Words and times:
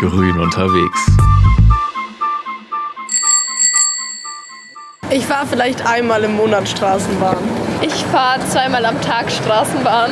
Grün 0.00 0.38
unterwegs. 0.38 1.06
Ich 5.10 5.24
fahre 5.24 5.46
vielleicht 5.46 5.86
einmal 5.86 6.24
im 6.24 6.36
Monat 6.36 6.68
Straßenbahn. 6.68 7.36
Ich 7.80 7.94
fahre 8.06 8.40
zweimal 8.48 8.84
am 8.84 9.00
Tag 9.00 9.30
Straßenbahn. 9.30 10.10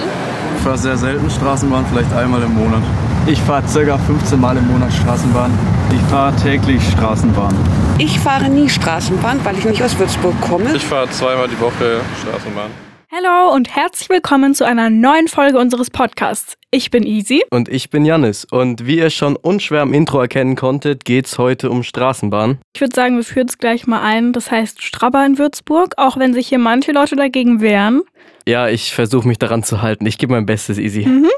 Ich 0.56 0.62
fahre 0.62 0.78
sehr 0.78 0.96
selten 0.96 1.28
Straßenbahn, 1.28 1.84
vielleicht 1.90 2.12
einmal 2.12 2.42
im 2.42 2.54
Monat. 2.54 2.82
Ich 3.26 3.40
fahre 3.40 3.62
ca. 3.62 3.98
15 3.98 4.40
Mal 4.40 4.56
im 4.56 4.68
Monat 4.68 4.92
Straßenbahn. 4.92 5.50
Ich 5.92 6.10
fahre 6.10 6.34
täglich 6.36 6.82
Straßenbahn. 6.92 7.54
Ich 7.98 8.20
fahre 8.20 8.48
nie 8.48 8.68
Straßenbahn, 8.68 9.44
weil 9.44 9.58
ich 9.58 9.64
nicht 9.64 9.82
aus 9.82 9.98
Würzburg 9.98 10.40
komme. 10.40 10.74
Ich 10.74 10.84
fahre 10.86 11.10
zweimal 11.10 11.48
die 11.48 11.58
Woche 11.60 12.00
Straßenbahn. 12.20 12.91
Hallo 13.14 13.54
und 13.54 13.68
herzlich 13.68 14.08
willkommen 14.08 14.54
zu 14.54 14.64
einer 14.64 14.88
neuen 14.88 15.28
Folge 15.28 15.58
unseres 15.58 15.90
Podcasts. 15.90 16.56
Ich 16.70 16.90
bin 16.90 17.02
Easy. 17.02 17.44
Und 17.50 17.68
ich 17.68 17.90
bin 17.90 18.06
Jannis. 18.06 18.46
Und 18.50 18.86
wie 18.86 18.96
ihr 18.96 19.10
schon 19.10 19.36
unschwer 19.36 19.82
im 19.82 19.92
Intro 19.92 20.18
erkennen 20.18 20.56
konntet, 20.56 21.04
geht 21.04 21.26
es 21.26 21.36
heute 21.36 21.68
um 21.68 21.82
Straßenbahn. 21.82 22.58
Ich 22.74 22.80
würde 22.80 22.94
sagen, 22.94 23.16
wir 23.16 23.24
führen 23.24 23.48
es 23.48 23.58
gleich 23.58 23.86
mal 23.86 24.00
ein. 24.00 24.32
Das 24.32 24.50
heißt 24.50 24.80
Strabber 24.82 25.26
in 25.26 25.36
Würzburg, 25.36 25.92
auch 25.98 26.16
wenn 26.16 26.32
sich 26.32 26.48
hier 26.48 26.58
manche 26.58 26.92
Leute 26.92 27.14
dagegen 27.14 27.60
wehren. 27.60 28.00
Ja, 28.48 28.68
ich 28.68 28.94
versuche 28.94 29.28
mich 29.28 29.36
daran 29.36 29.62
zu 29.62 29.82
halten. 29.82 30.06
Ich 30.06 30.16
gebe 30.16 30.32
mein 30.32 30.46
Bestes, 30.46 30.78
Easy. 30.78 31.04
Mhm. 31.04 31.28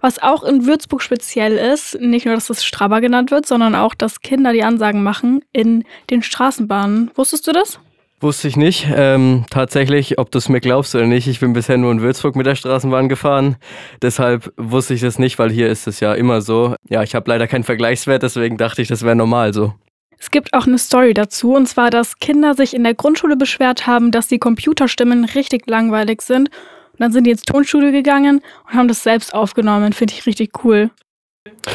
Was 0.00 0.22
auch 0.22 0.42
in 0.42 0.64
Würzburg 0.64 1.02
speziell 1.02 1.58
ist, 1.58 2.00
nicht 2.00 2.24
nur, 2.24 2.34
dass 2.34 2.48
es 2.48 2.64
Strabber 2.64 3.02
genannt 3.02 3.30
wird, 3.30 3.44
sondern 3.44 3.74
auch, 3.74 3.92
dass 3.92 4.22
Kinder 4.22 4.54
die 4.54 4.64
Ansagen 4.64 5.02
machen 5.02 5.44
in 5.52 5.84
den 6.08 6.22
Straßenbahnen. 6.22 7.10
Wusstest 7.14 7.46
du 7.46 7.52
das? 7.52 7.78
Wusste 8.20 8.48
ich 8.48 8.56
nicht. 8.56 8.86
Ähm, 8.94 9.44
tatsächlich, 9.50 10.18
ob 10.18 10.30
du 10.30 10.38
es 10.38 10.48
mir 10.48 10.60
glaubst 10.60 10.94
oder 10.94 11.06
nicht, 11.06 11.26
ich 11.26 11.40
bin 11.40 11.52
bisher 11.52 11.76
nur 11.76 11.92
in 11.92 12.00
Würzburg 12.00 12.36
mit 12.36 12.46
der 12.46 12.54
Straßenbahn 12.54 13.08
gefahren. 13.08 13.56
Deshalb 14.00 14.52
wusste 14.56 14.94
ich 14.94 15.00
das 15.00 15.18
nicht, 15.18 15.38
weil 15.38 15.50
hier 15.50 15.68
ist 15.68 15.86
es 15.86 16.00
ja 16.00 16.14
immer 16.14 16.40
so. 16.40 16.74
Ja, 16.88 17.02
ich 17.02 17.14
habe 17.14 17.28
leider 17.28 17.46
keinen 17.46 17.64
Vergleichswert, 17.64 18.22
deswegen 18.22 18.56
dachte 18.56 18.80
ich, 18.82 18.88
das 18.88 19.02
wäre 19.02 19.16
normal 19.16 19.52
so. 19.52 19.74
Es 20.18 20.30
gibt 20.30 20.54
auch 20.54 20.66
eine 20.66 20.78
Story 20.78 21.12
dazu, 21.12 21.54
und 21.54 21.66
zwar, 21.66 21.90
dass 21.90 22.18
Kinder 22.18 22.54
sich 22.54 22.72
in 22.72 22.84
der 22.84 22.94
Grundschule 22.94 23.36
beschwert 23.36 23.86
haben, 23.86 24.10
dass 24.10 24.28
die 24.28 24.38
Computerstimmen 24.38 25.24
richtig 25.26 25.66
langweilig 25.66 26.22
sind. 26.22 26.48
Und 26.92 27.00
dann 27.00 27.12
sind 27.12 27.24
die 27.24 27.32
ins 27.32 27.42
Tonstudio 27.42 27.90
gegangen 27.90 28.40
und 28.66 28.74
haben 28.74 28.88
das 28.88 29.02
selbst 29.02 29.34
aufgenommen. 29.34 29.92
Finde 29.92 30.14
ich 30.14 30.24
richtig 30.24 30.64
cool. 30.64 30.90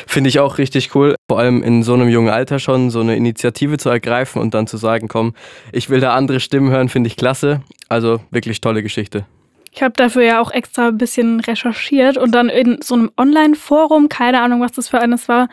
Finde 0.07 0.29
ich 0.29 0.39
auch 0.39 0.57
richtig 0.57 0.95
cool, 0.95 1.15
vor 1.27 1.37
allem 1.37 1.61
in 1.61 1.83
so 1.83 1.93
einem 1.93 2.09
jungen 2.09 2.29
Alter 2.29 2.57
schon 2.57 2.89
so 2.89 3.01
eine 3.01 3.15
Initiative 3.15 3.77
zu 3.77 3.89
ergreifen 3.89 4.41
und 4.41 4.55
dann 4.55 4.65
zu 4.65 4.77
sagen, 4.77 5.07
komm, 5.07 5.35
ich 5.71 5.91
will 5.91 5.99
da 5.99 6.15
andere 6.15 6.39
Stimmen 6.39 6.71
hören, 6.71 6.89
finde 6.89 7.07
ich 7.07 7.15
klasse. 7.15 7.61
Also 7.87 8.19
wirklich 8.31 8.61
tolle 8.61 8.81
Geschichte. 8.81 9.25
Ich 9.71 9.83
habe 9.83 9.93
dafür 9.95 10.23
ja 10.23 10.41
auch 10.41 10.51
extra 10.51 10.87
ein 10.87 10.97
bisschen 10.97 11.39
recherchiert 11.39 12.17
und 12.17 12.33
dann 12.33 12.49
in 12.49 12.81
so 12.81 12.95
einem 12.95 13.11
Online-Forum, 13.15 14.09
keine 14.09 14.41
Ahnung, 14.41 14.61
was 14.61 14.71
das 14.71 14.89
für 14.89 14.99
eines 14.99 15.29
war, 15.29 15.49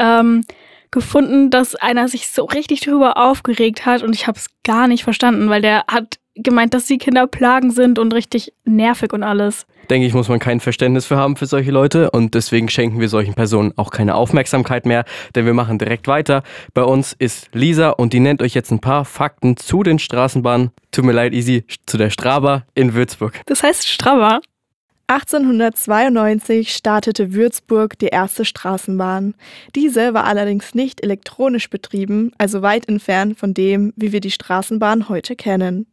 ähm, 0.00 0.42
gefunden, 0.90 1.50
dass 1.50 1.74
einer 1.74 2.08
sich 2.08 2.28
so 2.28 2.44
richtig 2.44 2.80
darüber 2.80 3.16
aufgeregt 3.16 3.86
hat 3.86 4.02
und 4.02 4.14
ich 4.14 4.26
habe 4.26 4.38
es 4.38 4.46
gar 4.64 4.88
nicht 4.88 5.04
verstanden, 5.04 5.48
weil 5.48 5.62
der 5.62 5.84
hat 5.88 6.18
gemeint, 6.34 6.74
dass 6.74 6.86
die 6.86 6.98
Kinder 6.98 7.26
Plagen 7.26 7.70
sind 7.70 7.98
und 7.98 8.14
richtig 8.14 8.52
nervig 8.64 9.12
und 9.12 9.22
alles. 9.22 9.66
Denke 9.88 10.06
ich, 10.06 10.14
muss 10.14 10.28
man 10.28 10.38
kein 10.38 10.60
Verständnis 10.60 11.06
für 11.06 11.16
haben 11.16 11.34
für 11.36 11.46
solche 11.46 11.72
Leute 11.72 12.12
und 12.12 12.34
deswegen 12.34 12.68
schenken 12.68 13.00
wir 13.00 13.08
solchen 13.08 13.34
Personen 13.34 13.72
auch 13.76 13.90
keine 13.90 14.14
Aufmerksamkeit 14.14 14.86
mehr, 14.86 15.04
denn 15.34 15.46
wir 15.46 15.54
machen 15.54 15.78
direkt 15.78 16.06
weiter. 16.06 16.44
Bei 16.74 16.84
uns 16.84 17.12
ist 17.12 17.48
Lisa 17.52 17.90
und 17.90 18.12
die 18.12 18.20
nennt 18.20 18.40
euch 18.40 18.54
jetzt 18.54 18.70
ein 18.70 18.80
paar 18.80 19.04
Fakten 19.04 19.56
zu 19.56 19.82
den 19.82 19.98
Straßenbahnen. 19.98 20.70
Tut 20.92 21.04
mir 21.04 21.12
leid, 21.12 21.32
Easy, 21.32 21.64
zu 21.86 21.98
der 21.98 22.10
Straba 22.10 22.64
in 22.74 22.94
Würzburg. 22.94 23.40
Das 23.46 23.62
heißt 23.64 23.88
Straba? 23.88 24.40
1892 25.10 26.72
startete 26.72 27.34
Würzburg 27.34 27.98
die 27.98 28.06
erste 28.06 28.44
Straßenbahn. 28.44 29.34
Diese 29.74 30.14
war 30.14 30.22
allerdings 30.22 30.72
nicht 30.76 31.02
elektronisch 31.02 31.68
betrieben, 31.68 32.30
also 32.38 32.62
weit 32.62 32.88
entfernt 32.88 33.36
von 33.36 33.52
dem, 33.52 33.92
wie 33.96 34.12
wir 34.12 34.20
die 34.20 34.30
Straßenbahn 34.30 35.08
heute 35.08 35.34
kennen. 35.34 35.86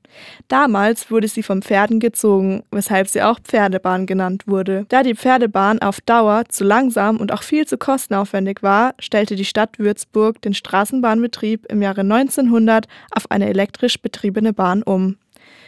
Damals 0.49 1.09
wurde 1.09 1.27
sie 1.27 1.41
vom 1.41 1.63
Pferden 1.63 1.99
gezogen, 1.99 2.63
weshalb 2.69 3.07
sie 3.07 3.23
auch 3.23 3.39
Pferdebahn 3.39 4.05
genannt 4.05 4.43
wurde. 4.45 4.85
Da 4.89 5.01
die 5.01 5.15
Pferdebahn 5.15 5.79
auf 5.79 5.99
Dauer 6.01 6.43
zu 6.49 6.63
langsam 6.63 7.17
und 7.17 7.31
auch 7.31 7.41
viel 7.41 7.65
zu 7.65 7.79
kostenaufwendig 7.79 8.61
war, 8.61 8.93
stellte 8.99 9.35
die 9.35 9.45
Stadt 9.45 9.79
Würzburg 9.79 10.43
den 10.43 10.53
Straßenbahnbetrieb 10.53 11.65
im 11.71 11.81
Jahre 11.81 12.01
1900 12.01 12.87
auf 13.09 13.31
eine 13.31 13.49
elektrisch 13.49 13.99
betriebene 13.99 14.53
Bahn 14.53 14.83
um. 14.83 15.17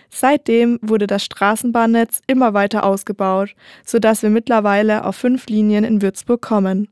Seitdem 0.10 0.80
wurde 0.82 1.08
das 1.08 1.24
Straßenbahnnetz 1.24 2.22
immer 2.28 2.54
weiter 2.54 2.84
ausgebaut, 2.84 3.56
sodass 3.86 4.24
wir 4.24 4.30
mittlerweile 4.30 5.06
auf 5.06 5.16
fünf 5.16 5.48
Linien 5.48 5.84
in 5.84 6.02
Würzburg 6.02 6.42
kommen. 6.42 6.88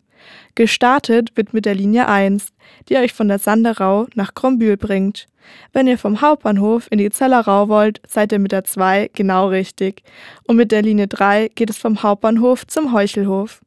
Gestartet 0.56 1.36
wird 1.36 1.54
mit 1.54 1.66
der 1.66 1.76
Linie 1.76 2.08
1, 2.08 2.54
die 2.90 2.98
euch 2.98 3.14
von 3.14 3.28
der 3.28 3.40
Sanderau 3.40 4.08
nach 4.16 4.34
Krombühl 4.34 4.78
bringt. 4.78 5.28
Wenn 5.72 5.88
ihr 5.88 5.98
vom 5.98 6.22
Hauptbahnhof 6.22 6.88
in 6.92 6.98
die 6.98 7.10
Zellerau 7.10 7.70
wollt, 7.70 8.02
seid 8.08 8.32
ihr 8.32 8.40
mit 8.40 8.52
der 8.52 8.64
2 8.64 9.12
genau 9.14 9.48
richtig. 9.48 10.04
Und 10.46 10.58
mit 10.58 10.72
der 10.72 10.82
Linie 10.82 11.08
3 11.08 11.50
geht 11.56 11.70
es 11.70 11.78
vom 11.78 12.04
Hauptbahnhof 12.04 12.68
zum 12.68 12.92
Heuchelhof. 12.92 13.62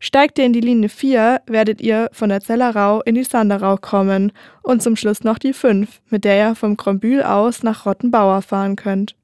Steigt 0.00 0.38
ihr 0.38 0.44
in 0.44 0.52
die 0.52 0.60
Linie 0.60 0.88
4, 0.88 1.42
werdet 1.46 1.80
ihr 1.80 2.08
von 2.12 2.28
der 2.28 2.40
Zellerau 2.40 3.02
in 3.02 3.14
die 3.14 3.24
Sanderau 3.24 3.76
kommen 3.76 4.32
und 4.62 4.82
zum 4.82 4.96
Schluss 4.96 5.24
noch 5.24 5.38
die 5.38 5.52
5, 5.52 6.00
mit 6.10 6.24
der 6.24 6.48
ihr 6.48 6.54
vom 6.54 6.76
Krombühl 6.76 7.22
aus 7.22 7.62
nach 7.62 7.86
Rottenbauer 7.86 8.42
fahren 8.42 8.76
könnt. 8.76 9.14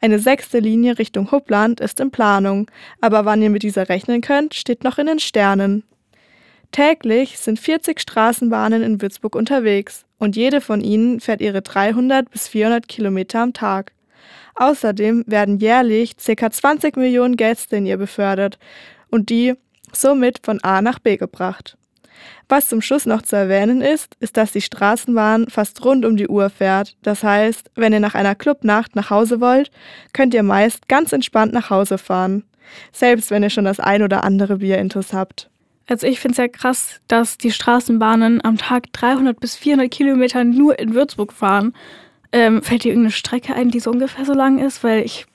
Eine 0.00 0.18
sechste 0.18 0.58
Linie 0.58 0.98
Richtung 0.98 1.30
Huppland 1.30 1.80
ist 1.80 1.98
in 2.00 2.10
Planung, 2.10 2.70
aber 3.00 3.24
wann 3.24 3.42
ihr 3.42 3.50
mit 3.50 3.62
dieser 3.62 3.88
rechnen 3.88 4.20
könnt, 4.20 4.54
steht 4.54 4.84
noch 4.84 4.98
in 4.98 5.06
den 5.06 5.18
Sternen. 5.18 5.84
Täglich 6.72 7.38
sind 7.38 7.58
40 7.58 8.00
Straßenbahnen 8.00 8.82
in 8.82 9.00
Würzburg 9.00 9.36
unterwegs 9.36 10.04
und 10.18 10.36
jede 10.36 10.60
von 10.60 10.80
ihnen 10.80 11.20
fährt 11.20 11.40
ihre 11.40 11.62
300 11.62 12.30
bis 12.30 12.48
400 12.48 12.88
Kilometer 12.88 13.40
am 13.40 13.52
Tag. 13.52 13.92
Außerdem 14.56 15.24
werden 15.26 15.58
jährlich 15.58 16.16
ca. 16.16 16.50
20 16.50 16.96
Millionen 16.96 17.36
Gäste 17.36 17.76
in 17.76 17.86
ihr 17.86 17.96
befördert 17.96 18.58
und 19.14 19.30
die 19.30 19.54
somit 19.92 20.40
von 20.42 20.62
A 20.64 20.82
nach 20.82 20.98
B 20.98 21.16
gebracht. 21.16 21.76
Was 22.48 22.68
zum 22.68 22.82
Schluss 22.82 23.06
noch 23.06 23.22
zu 23.22 23.36
erwähnen 23.36 23.80
ist, 23.80 24.16
ist, 24.18 24.36
dass 24.36 24.50
die 24.50 24.60
Straßenbahn 24.60 25.46
fast 25.48 25.84
rund 25.84 26.04
um 26.04 26.16
die 26.16 26.26
Uhr 26.26 26.50
fährt. 26.50 26.96
Das 27.02 27.22
heißt, 27.22 27.70
wenn 27.76 27.92
ihr 27.92 28.00
nach 28.00 28.16
einer 28.16 28.34
Clubnacht 28.34 28.96
nach 28.96 29.10
Hause 29.10 29.40
wollt, 29.40 29.70
könnt 30.12 30.34
ihr 30.34 30.42
meist 30.42 30.88
ganz 30.88 31.12
entspannt 31.12 31.52
nach 31.52 31.70
Hause 31.70 31.96
fahren. 31.96 32.42
Selbst 32.92 33.30
wenn 33.30 33.44
ihr 33.44 33.50
schon 33.50 33.66
das 33.66 33.78
ein 33.78 34.02
oder 34.02 34.24
andere 34.24 34.56
Bier 34.56 34.78
intus 34.78 35.12
habt. 35.12 35.48
Also 35.86 36.08
ich 36.08 36.18
finde 36.18 36.32
es 36.32 36.38
ja 36.38 36.48
krass, 36.48 37.00
dass 37.06 37.38
die 37.38 37.52
Straßenbahnen 37.52 38.44
am 38.44 38.58
Tag 38.58 38.92
300 38.92 39.38
bis 39.38 39.54
400 39.54 39.90
Kilometer 39.90 40.42
nur 40.42 40.78
in 40.78 40.94
Würzburg 40.94 41.32
fahren. 41.32 41.72
Ähm, 42.32 42.62
fällt 42.62 42.82
dir 42.82 42.88
irgendeine 42.88 43.12
Strecke 43.12 43.54
ein, 43.54 43.70
die 43.70 43.80
so 43.80 43.90
ungefähr 43.90 44.24
so 44.24 44.32
lang 44.32 44.58
ist? 44.58 44.82
Weil 44.82 45.04
ich 45.04 45.26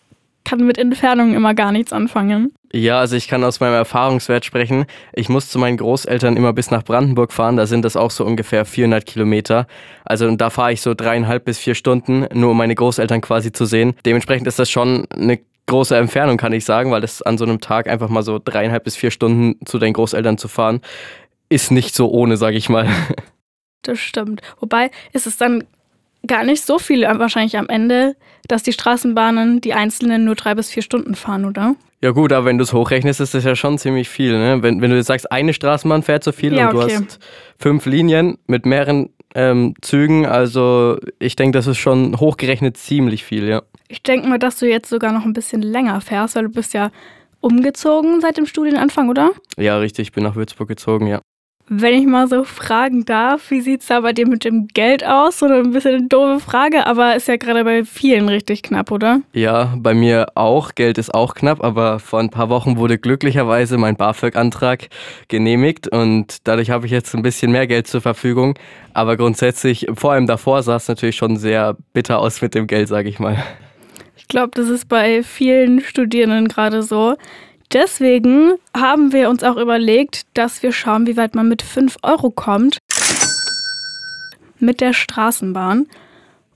kann 0.44 0.66
mit 0.66 0.78
Entfernungen 0.78 1.36
immer 1.36 1.54
gar 1.54 1.72
nichts 1.72 1.94
anfangen. 1.94 2.52
Ja, 2.72 3.00
also 3.00 3.16
ich 3.16 3.28
kann 3.28 3.44
aus 3.44 3.60
meinem 3.60 3.74
Erfahrungswert 3.74 4.46
sprechen. 4.46 4.86
Ich 5.14 5.28
muss 5.28 5.50
zu 5.50 5.58
meinen 5.58 5.78
Großeltern 5.78 6.38
immer 6.38 6.54
bis 6.54 6.70
nach 6.70 6.84
Brandenburg 6.84 7.34
fahren. 7.34 7.58
Da 7.58 7.66
sind 7.66 7.84
das 7.84 7.96
auch 7.96 8.12
so 8.12 8.24
ungefähr 8.26 8.64
400 8.64 9.06
Kilometer. 9.06 9.66
Also 10.06 10.30
da 10.36 10.52
fahre 10.52 10.74
ich 10.74 10.82
so 10.82 10.94
dreieinhalb 10.94 11.46
bis 11.46 11.58
vier 11.58 11.74
Stunden, 11.74 12.28
nur 12.34 12.52
um 12.52 12.58
meine 12.58 12.76
Großeltern 12.76 13.22
quasi 13.22 13.52
zu 13.52 13.66
sehen. 13.66 13.96
Dementsprechend 14.06 14.46
ist 14.46 14.60
das 14.60 14.70
schon 14.70 15.08
eine 15.10 15.40
große 15.66 15.96
Entfernung, 15.98 16.38
kann 16.38 16.54
ich 16.54 16.66
sagen, 16.66 16.92
weil 16.92 17.02
das 17.02 17.22
an 17.22 17.38
so 17.38 17.46
einem 17.46 17.60
Tag 17.60 17.88
einfach 17.88 18.10
mal 18.10 18.24
so 18.24 18.40
dreieinhalb 18.44 18.84
bis 18.84 18.96
vier 18.96 19.12
Stunden 19.12 19.64
zu 19.66 19.80
deinen 19.80 19.94
Großeltern 19.94 20.38
zu 20.38 20.48
fahren, 20.48 20.82
ist 21.50 21.72
nicht 21.72 21.96
so 21.96 22.10
ohne, 22.10 22.38
sage 22.38 22.58
ich 22.58 22.70
mal. 22.70 22.88
Das 23.82 23.98
stimmt. 23.98 24.42
Wobei 24.60 24.92
ist 25.14 25.26
es 25.26 25.38
dann 25.38 25.64
gar 26.28 26.44
nicht 26.44 26.66
so 26.66 26.80
viel 26.80 27.02
wahrscheinlich 27.04 27.58
am 27.58 27.70
Ende, 27.70 28.16
dass 28.48 28.64
die 28.64 28.74
Straßenbahnen 28.74 29.62
die 29.62 29.74
einzelnen 29.74 30.26
nur 30.26 30.36
drei 30.36 30.56
bis 30.56 30.70
vier 30.70 30.84
Stunden 30.84 31.16
fahren, 31.16 31.46
oder? 31.46 31.76
Ja 32.02 32.12
gut, 32.12 32.32
aber 32.32 32.46
wenn 32.46 32.58
du 32.58 32.64
es 32.64 32.74
hochrechnest, 32.74 33.20
ist 33.20 33.34
das 33.34 33.44
ja 33.44 33.56
schon 33.56 33.78
ziemlich 33.78 34.08
viel. 34.08 34.38
Ne? 34.38 34.64
Wenn, 34.64 34.82
wenn 34.82 34.90
du 34.90 34.96
jetzt 34.96 35.08
sagst, 35.08 35.32
eine 35.32 35.54
Straßenbahn 35.54 36.04
fährt 36.04 36.24
so 36.24 36.32
viel 36.32 36.54
ja, 36.54 36.70
und 36.70 36.76
okay. 36.76 36.88
du 36.88 36.94
hast 36.94 37.20
fünf 37.58 37.86
Linien 37.86 38.38
mit 38.48 38.66
mehreren 38.66 39.10
ähm, 39.36 39.74
Zügen, 39.82 40.26
also 40.26 40.98
ich 41.20 41.36
denke, 41.36 41.58
das 41.58 41.68
ist 41.68 41.78
schon 41.78 42.20
hochgerechnet 42.20 42.78
ziemlich 42.78 43.24
viel, 43.24 43.48
ja. 43.48 43.64
Ich 43.88 44.02
denke 44.02 44.28
mal, 44.28 44.40
dass 44.40 44.58
du 44.60 44.68
jetzt 44.68 44.90
sogar 44.90 45.12
noch 45.12 45.26
ein 45.26 45.34
bisschen 45.34 45.62
länger 45.62 46.00
fährst, 46.02 46.36
weil 46.36 46.44
du 46.44 46.50
bist 46.50 46.74
ja 46.74 46.92
umgezogen 47.42 48.22
seit 48.22 48.38
dem 48.38 48.46
Studienanfang, 48.46 49.10
oder? 49.10 49.32
Ja, 49.58 49.78
richtig, 49.78 50.08
ich 50.08 50.12
bin 50.12 50.24
nach 50.24 50.36
Würzburg 50.36 50.68
gezogen, 50.68 51.08
ja. 51.08 51.22
Wenn 51.72 51.94
ich 51.94 52.08
mal 52.08 52.28
so 52.28 52.46
fragen 52.46 53.06
darf, 53.06 53.52
wie 53.52 53.62
sieht 53.62 53.82
es 53.82 53.88
da 53.88 54.00
bei 54.02 54.12
dir 54.12 54.28
mit 54.28 54.44
dem 54.44 54.68
Geld 54.70 55.06
aus? 55.06 55.44
Oder 55.44 55.58
ein 55.58 55.70
bisschen 55.70 55.96
eine 55.96 56.08
doofe 56.08 56.40
Frage, 56.40 56.88
aber 56.88 57.16
ist 57.16 57.28
ja 57.28 57.38
gerade 57.38 57.64
bei 57.64 57.86
vielen 57.86 58.28
richtig 58.28 58.64
knapp, 58.64 58.90
oder? 58.90 59.22
Ja, 59.34 59.76
bei 59.78 59.94
mir 59.94 60.30
auch. 60.34 60.74
Geld 60.74 60.98
ist 60.98 61.14
auch 61.14 61.36
knapp, 61.36 61.64
aber 61.64 62.00
vor 62.00 62.22
ein 62.22 62.32
paar 62.32 62.50
Wochen 62.50 62.78
wurde 62.78 62.98
glücklicherweise 62.98 63.78
mein 63.78 63.96
BAföG-Antrag 63.98 64.90
genehmigt 65.28 65.88
und 65.88 66.38
dadurch 66.48 66.72
habe 66.72 66.88
ich 66.88 66.92
jetzt 66.92 67.14
ein 67.14 67.22
bisschen 67.22 67.52
mehr 67.52 67.68
Geld 67.68 67.86
zur 67.86 68.02
Verfügung. 68.02 68.58
Aber 68.96 69.16
grundsätzlich, 69.16 69.86
vor 69.94 70.14
allem 70.14 70.26
davor 70.26 70.64
sah 70.64 70.78
es 70.78 70.88
natürlich 70.88 71.18
schon 71.18 71.38
sehr 71.38 71.78
bitter 71.94 72.18
aus 72.18 72.42
mit 72.42 72.56
dem 72.56 72.66
Geld, 72.66 72.88
sage 72.88 73.10
ich 73.10 73.20
mal. 73.20 73.38
Ich 74.18 74.28
glaube, 74.28 74.52
das 74.56 74.70
ist 74.70 74.90
bei 74.90 75.22
vielen 75.22 75.82
Studierenden 75.82 76.48
gerade 76.48 76.82
so 76.82 77.16
deswegen 77.74 78.54
haben 78.76 79.14
wir 79.14 79.30
uns 79.30 79.44
auch 79.44 79.58
überlegt, 79.58 80.24
dass 80.34 80.64
wir 80.64 80.72
schauen, 80.72 81.08
wie 81.08 81.18
weit 81.18 81.36
man 81.36 81.48
mit 81.48 81.62
5 81.62 81.98
Euro 82.04 82.30
kommt 82.30 82.80
mit 84.60 84.82
der 84.82 84.94
Straßenbahn. 84.94 85.88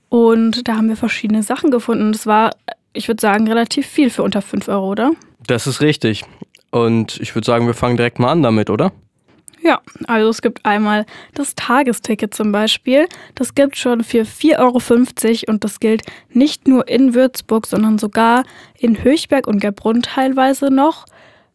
Und 0.08 0.68
da 0.68 0.76
haben 0.76 0.88
wir 0.88 0.96
verschiedene 0.96 1.42
Sachen 1.42 1.70
gefunden. 1.70 2.12
Das 2.12 2.26
war, 2.26 2.50
ich 2.92 3.08
würde 3.08 3.20
sagen, 3.20 3.48
relativ 3.48 3.86
viel 3.86 4.10
für 4.10 4.22
unter 4.22 4.42
5 4.42 4.68
Euro, 4.68 4.90
oder? 4.90 5.12
Das 5.46 5.66
ist 5.66 5.80
richtig. 5.80 6.24
Und 6.70 7.18
ich 7.20 7.34
würde 7.34 7.46
sagen, 7.46 7.66
wir 7.66 7.74
fangen 7.74 7.96
direkt 7.96 8.18
mal 8.18 8.30
an 8.30 8.42
damit, 8.42 8.70
oder? 8.70 8.92
Ja, 9.66 9.80
also 10.06 10.28
es 10.28 10.42
gibt 10.42 10.66
einmal 10.66 11.06
das 11.32 11.54
Tagesticket 11.54 12.34
zum 12.34 12.52
Beispiel. 12.52 13.08
Das 13.34 13.54
gibt 13.54 13.78
schon 13.78 14.04
für 14.04 14.24
4,50 14.24 14.58
Euro 15.48 15.52
und 15.52 15.64
das 15.64 15.80
gilt 15.80 16.02
nicht 16.28 16.68
nur 16.68 16.86
in 16.86 17.14
Würzburg, 17.14 17.66
sondern 17.66 17.96
sogar 17.96 18.44
in 18.78 19.02
Höchberg 19.02 19.46
und 19.46 19.60
Gerbrunn 19.60 20.02
teilweise 20.02 20.70
noch. 20.70 21.06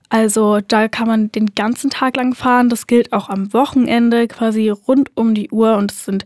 Also 0.09 0.59
da 0.67 0.87
kann 0.87 1.07
man 1.07 1.31
den 1.31 1.53
ganzen 1.53 1.91
Tag 1.91 2.15
lang 2.15 2.33
fahren. 2.33 2.69
Das 2.69 2.87
gilt 2.87 3.13
auch 3.13 3.29
am 3.29 3.53
Wochenende 3.53 4.27
quasi 4.27 4.69
rund 4.69 5.11
um 5.13 5.35
die 5.35 5.51
Uhr 5.51 5.77
und 5.77 5.91
es 5.91 6.05
sind 6.05 6.25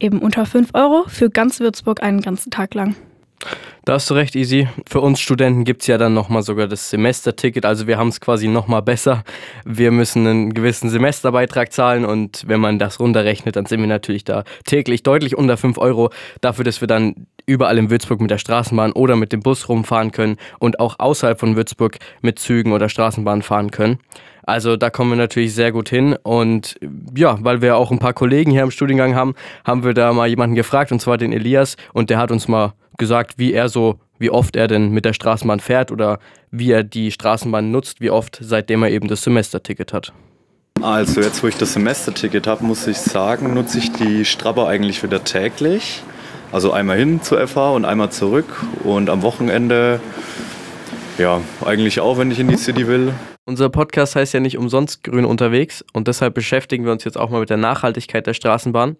eben 0.00 0.18
unter 0.18 0.44
5 0.44 0.70
Euro 0.74 1.04
für 1.06 1.30
ganz 1.30 1.60
Würzburg 1.60 2.02
einen 2.02 2.20
ganzen 2.20 2.50
Tag 2.50 2.74
lang. 2.74 2.96
Da 3.84 3.92
hast 3.92 4.10
du 4.10 4.14
recht, 4.14 4.34
Easy. 4.34 4.66
Für 4.88 5.00
uns 5.00 5.20
Studenten 5.20 5.62
gibt 5.62 5.82
es 5.82 5.86
ja 5.86 5.96
dann 5.96 6.12
nochmal 6.12 6.42
sogar 6.42 6.66
das 6.66 6.90
Semesterticket. 6.90 7.64
Also 7.64 7.86
wir 7.86 7.98
haben 7.98 8.08
es 8.08 8.20
quasi 8.20 8.48
nochmal 8.48 8.82
besser. 8.82 9.22
Wir 9.64 9.92
müssen 9.92 10.26
einen 10.26 10.54
gewissen 10.54 10.90
Semesterbeitrag 10.90 11.72
zahlen 11.72 12.04
und 12.04 12.42
wenn 12.48 12.58
man 12.58 12.80
das 12.80 12.98
runterrechnet, 12.98 13.54
dann 13.54 13.66
sind 13.66 13.80
wir 13.80 13.86
natürlich 13.86 14.24
da 14.24 14.42
täglich 14.64 15.04
deutlich 15.04 15.36
unter 15.36 15.56
5 15.56 15.78
Euro. 15.78 16.10
Dafür, 16.40 16.64
dass 16.64 16.80
wir 16.80 16.88
dann 16.88 17.26
überall 17.46 17.78
in 17.78 17.88
Würzburg 17.88 18.20
mit 18.20 18.30
der 18.30 18.38
Straßenbahn 18.38 18.90
oder 18.90 19.14
mit 19.14 19.32
dem 19.32 19.40
Bus 19.40 19.68
rumfahren 19.68 20.10
können 20.10 20.36
und 20.58 20.80
auch 20.80 20.98
außerhalb 20.98 21.38
von 21.38 21.54
Würzburg 21.54 21.98
mit 22.22 22.40
Zügen 22.40 22.72
oder 22.72 22.88
Straßenbahn 22.88 23.42
fahren 23.42 23.70
können. 23.70 24.00
Also 24.46 24.76
da 24.76 24.90
kommen 24.90 25.10
wir 25.10 25.16
natürlich 25.16 25.54
sehr 25.54 25.72
gut 25.72 25.88
hin. 25.88 26.16
Und 26.22 26.78
ja, 27.14 27.36
weil 27.40 27.62
wir 27.62 27.76
auch 27.76 27.90
ein 27.90 27.98
paar 27.98 28.14
Kollegen 28.14 28.52
hier 28.52 28.62
im 28.62 28.70
Studiengang 28.70 29.14
haben, 29.14 29.34
haben 29.64 29.84
wir 29.84 29.92
da 29.92 30.12
mal 30.12 30.28
jemanden 30.28 30.54
gefragt, 30.54 30.92
und 30.92 31.00
zwar 31.00 31.18
den 31.18 31.32
Elias. 31.32 31.76
Und 31.92 32.10
der 32.10 32.18
hat 32.18 32.30
uns 32.30 32.46
mal 32.46 32.72
gesagt, 32.98 33.38
wie 33.38 33.52
er 33.52 33.68
so, 33.68 33.98
wie 34.18 34.30
oft 34.30 34.56
er 34.56 34.68
denn 34.68 34.90
mit 34.90 35.04
der 35.04 35.12
Straßenbahn 35.12 35.60
fährt 35.60 35.90
oder 35.92 36.18
wie 36.50 36.70
er 36.70 36.82
die 36.82 37.10
Straßenbahn 37.10 37.70
nutzt, 37.70 38.00
wie 38.00 38.10
oft, 38.10 38.38
seitdem 38.40 38.82
er 38.82 38.90
eben 38.90 39.08
das 39.08 39.22
Semesterticket 39.22 39.92
hat. 39.92 40.12
Also 40.82 41.20
jetzt, 41.20 41.42
wo 41.42 41.48
ich 41.48 41.56
das 41.56 41.72
Semesterticket 41.72 42.46
habe, 42.46 42.64
muss 42.64 42.86
ich 42.86 42.98
sagen, 42.98 43.54
nutze 43.54 43.78
ich 43.78 43.92
die 43.92 44.24
Strabber 44.24 44.68
eigentlich 44.68 45.02
wieder 45.02 45.24
täglich. 45.24 46.02
Also 46.52 46.70
einmal 46.72 46.98
hin 46.98 47.22
zur 47.22 47.46
FH 47.46 47.70
und 47.70 47.84
einmal 47.84 48.10
zurück. 48.10 48.46
Und 48.84 49.10
am 49.10 49.22
Wochenende, 49.22 50.00
ja, 51.18 51.40
eigentlich 51.64 52.00
auch, 52.00 52.18
wenn 52.18 52.30
ich 52.30 52.38
in 52.38 52.48
die 52.48 52.56
City 52.56 52.86
will. 52.86 53.12
Unser 53.46 53.68
Podcast 53.68 54.16
heißt 54.16 54.34
ja 54.34 54.40
nicht 54.40 54.58
umsonst 54.58 55.04
Grün 55.04 55.24
unterwegs 55.24 55.84
und 55.92 56.08
deshalb 56.08 56.34
beschäftigen 56.34 56.84
wir 56.84 56.92
uns 56.92 57.04
jetzt 57.04 57.16
auch 57.16 57.30
mal 57.30 57.40
mit 57.40 57.50
der 57.50 57.56
Nachhaltigkeit 57.56 58.26
der 58.26 58.34
Straßenbahn. 58.34 58.96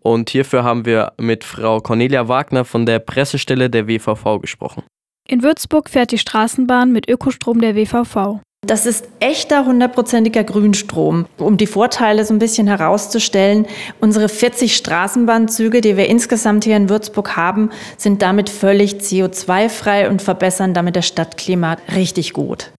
Und 0.00 0.30
hierfür 0.30 0.64
haben 0.64 0.84
wir 0.84 1.12
mit 1.18 1.44
Frau 1.44 1.80
Cornelia 1.80 2.28
Wagner 2.28 2.64
von 2.64 2.86
der 2.86 2.98
Pressestelle 2.98 3.70
der 3.70 3.88
WVV 3.88 4.40
gesprochen. 4.40 4.82
In 5.28 5.42
Würzburg 5.42 5.90
fährt 5.90 6.12
die 6.12 6.18
Straßenbahn 6.18 6.92
mit 6.92 7.08
Ökostrom 7.08 7.60
der 7.60 7.74
WVV. 7.74 8.40
Das 8.66 8.84
ist 8.84 9.08
echter 9.20 9.64
hundertprozentiger 9.64 10.42
Grünstrom. 10.42 11.26
Um 11.38 11.56
die 11.56 11.68
Vorteile 11.68 12.24
so 12.24 12.34
ein 12.34 12.40
bisschen 12.40 12.66
herauszustellen, 12.66 13.66
unsere 14.00 14.28
40 14.28 14.74
Straßenbahnzüge, 14.74 15.80
die 15.80 15.96
wir 15.96 16.08
insgesamt 16.08 16.64
hier 16.64 16.76
in 16.76 16.88
Würzburg 16.88 17.36
haben, 17.36 17.70
sind 17.96 18.22
damit 18.22 18.50
völlig 18.50 18.94
CO2-frei 18.94 20.08
und 20.08 20.20
verbessern 20.20 20.74
damit 20.74 20.96
das 20.96 21.06
Stadtklima 21.06 21.76
richtig 21.94 22.32
gut. 22.32 22.72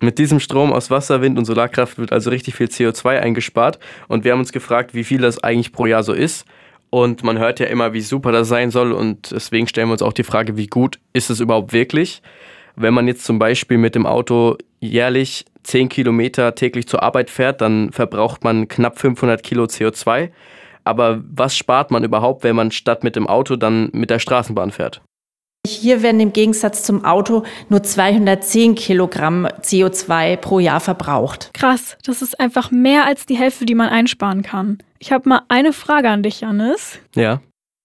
Mit 0.00 0.18
diesem 0.18 0.38
Strom 0.38 0.72
aus 0.72 0.90
Wasser, 0.90 1.22
Wind 1.22 1.36
und 1.36 1.44
Solarkraft 1.44 1.98
wird 1.98 2.12
also 2.12 2.30
richtig 2.30 2.54
viel 2.54 2.68
CO2 2.68 3.18
eingespart. 3.18 3.80
Und 4.06 4.22
wir 4.22 4.32
haben 4.32 4.40
uns 4.40 4.52
gefragt, 4.52 4.94
wie 4.94 5.04
viel 5.04 5.22
das 5.22 5.42
eigentlich 5.42 5.72
pro 5.72 5.86
Jahr 5.86 6.04
so 6.04 6.12
ist. 6.12 6.44
Und 6.90 7.24
man 7.24 7.38
hört 7.38 7.58
ja 7.58 7.66
immer, 7.66 7.92
wie 7.92 8.00
super 8.00 8.30
das 8.30 8.46
sein 8.46 8.70
soll. 8.70 8.92
Und 8.92 9.32
deswegen 9.32 9.66
stellen 9.66 9.88
wir 9.88 9.94
uns 9.94 10.02
auch 10.02 10.12
die 10.12 10.24
Frage, 10.24 10.56
wie 10.56 10.68
gut 10.68 11.00
ist 11.12 11.30
es 11.30 11.40
überhaupt 11.40 11.72
wirklich? 11.72 12.22
Wenn 12.76 12.94
man 12.94 13.06
jetzt 13.06 13.24
zum 13.24 13.38
Beispiel 13.38 13.78
mit 13.78 13.94
dem 13.94 14.06
Auto 14.06 14.56
jährlich 14.80 15.44
10 15.62 15.88
Kilometer 15.88 16.54
täglich 16.54 16.88
zur 16.88 17.02
Arbeit 17.02 17.30
fährt, 17.30 17.60
dann 17.60 17.92
verbraucht 17.92 18.44
man 18.44 18.68
knapp 18.68 18.98
500 18.98 19.42
Kilo 19.42 19.64
CO2. 19.64 20.30
Aber 20.84 21.22
was 21.24 21.56
spart 21.56 21.90
man 21.90 22.02
überhaupt, 22.02 22.42
wenn 22.44 22.56
man 22.56 22.72
statt 22.72 23.04
mit 23.04 23.14
dem 23.14 23.26
Auto 23.26 23.56
dann 23.56 23.90
mit 23.92 24.10
der 24.10 24.18
Straßenbahn 24.18 24.72
fährt? 24.72 25.00
Hier 25.64 26.02
werden 26.02 26.20
im 26.20 26.32
Gegensatz 26.32 26.82
zum 26.82 27.04
Auto 27.04 27.44
nur 27.68 27.84
210 27.84 28.74
Kilogramm 28.74 29.46
CO2 29.46 30.36
pro 30.36 30.58
Jahr 30.58 30.80
verbraucht. 30.80 31.50
Krass, 31.54 31.96
das 32.04 32.20
ist 32.20 32.40
einfach 32.40 32.72
mehr 32.72 33.06
als 33.06 33.26
die 33.26 33.36
Hälfte, 33.36 33.64
die 33.64 33.76
man 33.76 33.88
einsparen 33.88 34.42
kann. 34.42 34.78
Ich 34.98 35.12
habe 35.12 35.28
mal 35.28 35.42
eine 35.46 35.72
Frage 35.72 36.10
an 36.10 36.24
dich, 36.24 36.40
Janis. 36.40 36.98
Ja. 37.14 37.40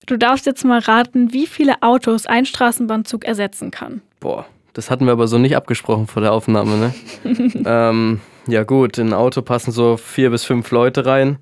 Du 0.07 0.18
darfst 0.18 0.48
jetzt 0.48 0.66
mal 0.66 0.80
raten, 0.80 1.34
wie 1.34 1.45
viele 1.45 1.84
Autos 1.84 2.25
ein 2.25 2.48
Straßenbahnzug 2.48 3.25
ersetzen 3.25 3.69
kann. 3.69 4.01
Boah, 4.19 4.48
das 4.77 4.91
hatten 4.91 5.06
wir 5.06 5.12
aber 5.12 5.27
so 5.27 5.39
nicht 5.39 5.56
abgesprochen 5.56 6.06
vor 6.06 6.21
der 6.21 6.31
Aufnahme, 6.31 6.77
ne? 6.77 6.94
ähm, 7.65 8.21
ja 8.45 8.63
gut, 8.63 9.00
in 9.00 9.07
ein 9.07 9.13
Auto 9.13 9.41
passen 9.41 9.71
so 9.71 9.97
vier 9.97 10.29
bis 10.29 10.44
fünf 10.44 10.69
Leute 10.69 11.07
rein. 11.07 11.39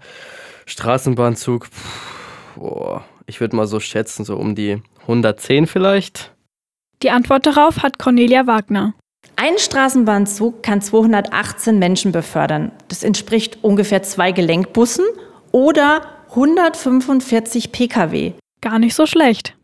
Straßenbahnzug, 0.65 1.65
pff, 1.65 2.55
boah, 2.55 3.03
ich 3.25 3.41
würde 3.41 3.57
mal 3.57 3.67
so 3.67 3.81
schätzen, 3.81 4.23
so 4.23 4.37
um 4.37 4.55
die 4.55 4.81
110 5.01 5.67
vielleicht? 5.67 6.33
Die 7.03 7.09
Antwort 7.09 7.45
darauf 7.45 7.83
hat 7.83 7.99
Cornelia 7.99 8.47
Wagner. 8.47 8.93
Ein 9.35 9.57
Straßenbahnzug 9.57 10.63
kann 10.63 10.81
218 10.81 11.77
Menschen 11.77 12.13
befördern. 12.13 12.71
Das 12.87 13.03
entspricht 13.03 13.65
ungefähr 13.65 14.01
zwei 14.01 14.31
Gelenkbussen 14.31 15.03
oder 15.51 16.03
145 16.29 17.73
Pkw. 17.73 18.31
Gar 18.61 18.79
nicht 18.79 18.95
so 18.95 19.05
schlecht. 19.05 19.57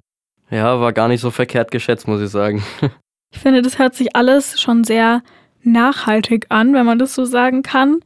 Ja, 0.50 0.82
war 0.82 0.92
gar 0.92 1.08
nicht 1.08 1.22
so 1.22 1.32
verkehrt 1.32 1.72
geschätzt, 1.72 2.06
muss 2.10 2.20
ich 2.20 2.30
sagen. 2.30 2.62
ich 3.32 3.40
finde, 3.40 3.62
das 3.62 3.80
hört 3.80 3.96
sich 3.96 4.16
alles 4.16 4.62
schon 4.62 4.84
sehr 4.84 5.24
nachhaltig 5.64 6.48
an, 6.50 6.74
wenn 6.74 6.86
man 6.86 7.00
das 7.00 7.16
so 7.16 7.26
sagen 7.26 7.64
kann. 7.64 8.00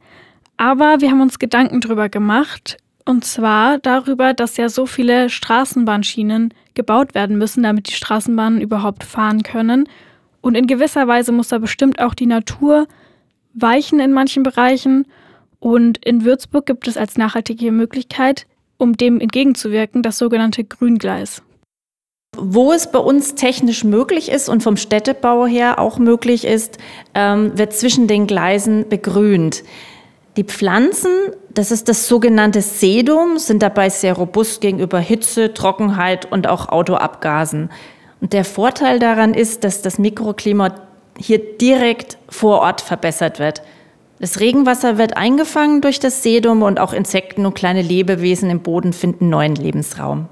Aber 0.56 1.00
wir 1.00 1.10
haben 1.10 1.20
uns 1.20 1.38
Gedanken 1.38 1.80
drüber 1.80 2.08
gemacht, 2.08 2.78
und 3.04 3.24
zwar 3.24 3.78
darüber, 3.78 4.34
dass 4.34 4.56
ja 4.56 4.68
so 4.68 4.84
viele 4.84 5.30
Straßenbahnschienen 5.30 6.52
gebaut 6.74 7.14
werden 7.14 7.38
müssen, 7.38 7.62
damit 7.62 7.88
die 7.88 7.92
Straßenbahnen 7.92 8.60
überhaupt 8.60 9.04
fahren 9.04 9.44
können. 9.44 9.88
Und 10.40 10.56
in 10.56 10.66
gewisser 10.66 11.06
Weise 11.06 11.30
muss 11.30 11.48
da 11.48 11.58
bestimmt 11.58 12.00
auch 12.00 12.14
die 12.14 12.26
Natur 12.26 12.88
weichen 13.54 14.00
in 14.00 14.12
manchen 14.12 14.42
Bereichen. 14.42 15.06
Und 15.60 16.04
in 16.04 16.24
Würzburg 16.24 16.66
gibt 16.66 16.88
es 16.88 16.96
als 16.96 17.16
nachhaltige 17.16 17.70
Möglichkeit, 17.70 18.46
um 18.76 18.96
dem 18.96 19.20
entgegenzuwirken, 19.20 20.02
das 20.02 20.18
sogenannte 20.18 20.64
Grüngleis. 20.64 21.42
Wo 22.36 22.72
es 22.72 22.90
bei 22.90 22.98
uns 22.98 23.34
technisch 23.34 23.84
möglich 23.84 24.30
ist 24.30 24.48
und 24.48 24.62
vom 24.62 24.76
Städtebau 24.76 25.46
her 25.46 25.78
auch 25.78 25.98
möglich 25.98 26.44
ist, 26.44 26.78
ähm, 27.14 27.56
wird 27.56 27.72
zwischen 27.72 28.06
den 28.06 28.26
Gleisen 28.26 28.88
begrünt. 28.88 29.62
Die 30.36 30.44
Pflanzen, 30.44 31.10
das 31.48 31.70
ist 31.70 31.88
das 31.88 32.08
sogenannte 32.08 32.60
Sedum, 32.60 33.38
sind 33.38 33.62
dabei 33.62 33.88
sehr 33.88 34.12
robust 34.12 34.60
gegenüber 34.60 34.98
Hitze, 34.98 35.54
Trockenheit 35.54 36.30
und 36.30 36.46
auch 36.46 36.68
Autoabgasen. 36.68 37.70
Und 38.20 38.34
der 38.34 38.44
Vorteil 38.44 38.98
daran 38.98 39.32
ist, 39.32 39.64
dass 39.64 39.80
das 39.80 39.98
Mikroklima 39.98 40.74
hier 41.18 41.38
direkt 41.38 42.18
vor 42.28 42.60
Ort 42.60 42.82
verbessert 42.82 43.38
wird. 43.38 43.62
Das 44.18 44.40
Regenwasser 44.40 44.98
wird 44.98 45.16
eingefangen 45.16 45.80
durch 45.80 46.00
das 46.00 46.22
Sedum 46.22 46.62
und 46.62 46.80
auch 46.80 46.92
Insekten 46.92 47.46
und 47.46 47.54
kleine 47.54 47.82
Lebewesen 47.82 48.50
im 48.50 48.60
Boden 48.60 48.92
finden 48.92 49.28
neuen 49.28 49.54
Lebensraum. 49.54 50.28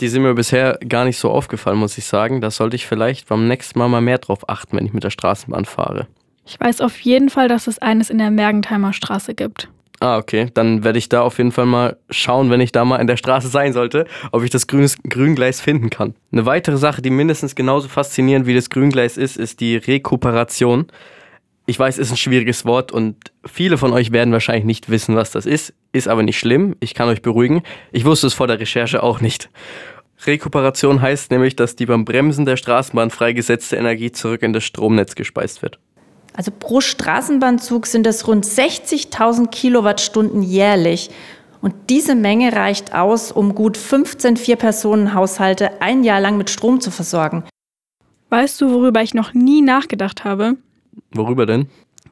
Die 0.00 0.08
sind 0.08 0.22
mir 0.22 0.34
bisher 0.34 0.78
gar 0.88 1.04
nicht 1.04 1.18
so 1.18 1.30
aufgefallen, 1.30 1.78
muss 1.78 1.98
ich 1.98 2.04
sagen. 2.04 2.40
Da 2.40 2.50
sollte 2.50 2.76
ich 2.76 2.86
vielleicht 2.86 3.28
beim 3.28 3.48
nächsten 3.48 3.78
Mal 3.78 3.88
mal 3.88 4.00
mehr 4.00 4.18
drauf 4.18 4.48
achten, 4.48 4.76
wenn 4.76 4.86
ich 4.86 4.92
mit 4.92 5.04
der 5.04 5.10
Straßenbahn 5.10 5.64
fahre. 5.64 6.06
Ich 6.46 6.58
weiß 6.58 6.80
auf 6.80 6.98
jeden 7.00 7.28
Fall, 7.28 7.48
dass 7.48 7.66
es 7.66 7.78
eines 7.78 8.08
in 8.08 8.18
der 8.18 8.30
Mergentheimer 8.30 8.92
Straße 8.92 9.34
gibt. 9.34 9.68
Ah, 10.00 10.16
okay. 10.16 10.48
Dann 10.54 10.84
werde 10.84 10.98
ich 10.98 11.08
da 11.08 11.22
auf 11.22 11.38
jeden 11.38 11.50
Fall 11.50 11.66
mal 11.66 11.96
schauen, 12.10 12.50
wenn 12.50 12.60
ich 12.60 12.70
da 12.70 12.84
mal 12.84 12.98
in 12.98 13.08
der 13.08 13.16
Straße 13.16 13.48
sein 13.48 13.72
sollte, 13.72 14.06
ob 14.30 14.44
ich 14.44 14.50
das 14.50 14.68
Grünes, 14.68 14.96
Grüngleis 15.02 15.60
finden 15.60 15.90
kann. 15.90 16.14
Eine 16.30 16.46
weitere 16.46 16.78
Sache, 16.78 17.02
die 17.02 17.10
mindestens 17.10 17.56
genauso 17.56 17.88
faszinierend 17.88 18.46
wie 18.46 18.54
das 18.54 18.70
Grüngleis 18.70 19.16
ist, 19.16 19.36
ist 19.36 19.60
die 19.60 19.76
Rekuperation. 19.76 20.86
Ich 21.68 21.78
weiß, 21.78 21.98
es 21.98 22.06
ist 22.06 22.12
ein 22.12 22.16
schwieriges 22.16 22.64
Wort 22.64 22.92
und 22.92 23.16
viele 23.44 23.76
von 23.76 23.92
euch 23.92 24.10
werden 24.10 24.32
wahrscheinlich 24.32 24.64
nicht 24.64 24.88
wissen, 24.88 25.16
was 25.16 25.32
das 25.32 25.44
ist. 25.44 25.74
Ist 25.92 26.08
aber 26.08 26.22
nicht 26.22 26.38
schlimm. 26.38 26.74
Ich 26.80 26.94
kann 26.94 27.10
euch 27.10 27.20
beruhigen. 27.20 27.62
Ich 27.92 28.06
wusste 28.06 28.26
es 28.26 28.32
vor 28.32 28.46
der 28.46 28.58
Recherche 28.58 29.02
auch 29.02 29.20
nicht. 29.20 29.50
Rekuperation 30.26 31.02
heißt 31.02 31.30
nämlich, 31.30 31.56
dass 31.56 31.76
die 31.76 31.84
beim 31.84 32.06
Bremsen 32.06 32.46
der 32.46 32.56
Straßenbahn 32.56 33.10
freigesetzte 33.10 33.76
Energie 33.76 34.10
zurück 34.10 34.42
in 34.42 34.54
das 34.54 34.64
Stromnetz 34.64 35.14
gespeist 35.14 35.60
wird. 35.60 35.78
Also 36.32 36.50
pro 36.58 36.80
Straßenbahnzug 36.80 37.86
sind 37.86 38.06
es 38.06 38.26
rund 38.26 38.46
60.000 38.46 39.48
Kilowattstunden 39.50 40.40
jährlich. 40.40 41.10
Und 41.60 41.74
diese 41.90 42.14
Menge 42.14 42.54
reicht 42.54 42.94
aus, 42.94 43.30
um 43.30 43.54
gut 43.54 43.76
15 43.76 44.38
Vier-Personen-Haushalte 44.38 45.82
ein 45.82 46.02
Jahr 46.02 46.22
lang 46.22 46.38
mit 46.38 46.48
Strom 46.48 46.80
zu 46.80 46.90
versorgen. 46.90 47.44
Weißt 48.30 48.58
du, 48.58 48.70
worüber 48.70 49.02
ich 49.02 49.12
noch 49.12 49.34
nie 49.34 49.60
nachgedacht 49.60 50.24
habe? 50.24 50.56
Worüber 51.12 51.46
denn? 51.46 51.66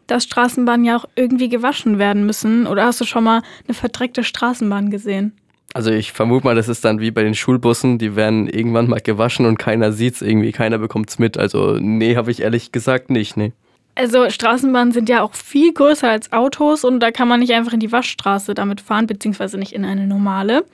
Dass 0.07 0.25
Straßenbahnen 0.25 0.85
ja 0.85 0.97
auch 0.97 1.07
irgendwie 1.17 1.49
gewaschen 1.49 1.99
werden 1.99 2.27
müssen. 2.27 2.67
Oder 2.67 2.85
hast 2.85 3.01
du 3.01 3.05
schon 3.05 3.25
mal 3.25 3.43
eine 3.67 3.75
verdreckte 3.75 4.25
Straßenbahn 4.25 4.91
gesehen? 4.91 5.33
Also 5.75 5.91
ich 5.91 6.13
vermute 6.13 6.47
mal, 6.47 6.55
das 6.55 6.69
ist 6.69 6.85
dann 6.85 7.01
wie 7.01 7.11
bei 7.11 7.23
den 7.23 7.35
Schulbussen, 7.35 7.99
die 7.99 8.17
werden 8.17 8.49
irgendwann 8.49 8.89
mal 8.89 9.01
gewaschen 9.01 9.45
und 9.45 9.59
keiner 9.59 9.93
sieht's 9.93 10.23
irgendwie, 10.23 10.53
keiner 10.53 10.79
bekommt's 10.79 11.19
mit. 11.19 11.37
Also 11.37 11.77
nee, 11.79 12.17
habe 12.17 12.31
ich 12.31 12.41
ehrlich 12.41 12.73
gesagt 12.73 13.11
nicht, 13.11 13.37
nee. 13.37 13.53
Also 13.95 14.29
Straßenbahnen 14.29 14.93
sind 14.93 15.09
ja 15.09 15.23
auch 15.23 15.35
viel 15.35 15.73
größer 15.73 16.09
als 16.09 16.33
Autos 16.33 16.85
und 16.85 17.01
da 17.01 17.11
kann 17.11 17.29
man 17.29 17.41
nicht 17.41 17.53
einfach 17.53 17.73
in 17.73 17.81
die 17.81 17.93
Waschstraße 17.93 18.55
damit 18.55 18.81
fahren, 18.81 19.07
beziehungsweise 19.07 19.59
nicht 19.59 19.73
in 19.73 19.85
eine 19.85 20.07
normale. 20.07 20.65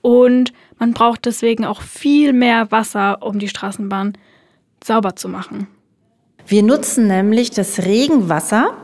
Und 0.00 0.52
man 0.78 0.92
braucht 0.92 1.24
deswegen 1.24 1.64
auch 1.64 1.80
viel 1.80 2.32
mehr 2.32 2.70
Wasser, 2.70 3.22
um 3.22 3.38
die 3.38 3.48
Straßenbahn 3.48 4.18
sauber 4.82 5.16
zu 5.16 5.28
machen. 5.28 5.68
Wir 6.46 6.62
nutzen 6.62 7.06
nämlich 7.06 7.50
das 7.50 7.80
Regenwasser. 7.80 8.74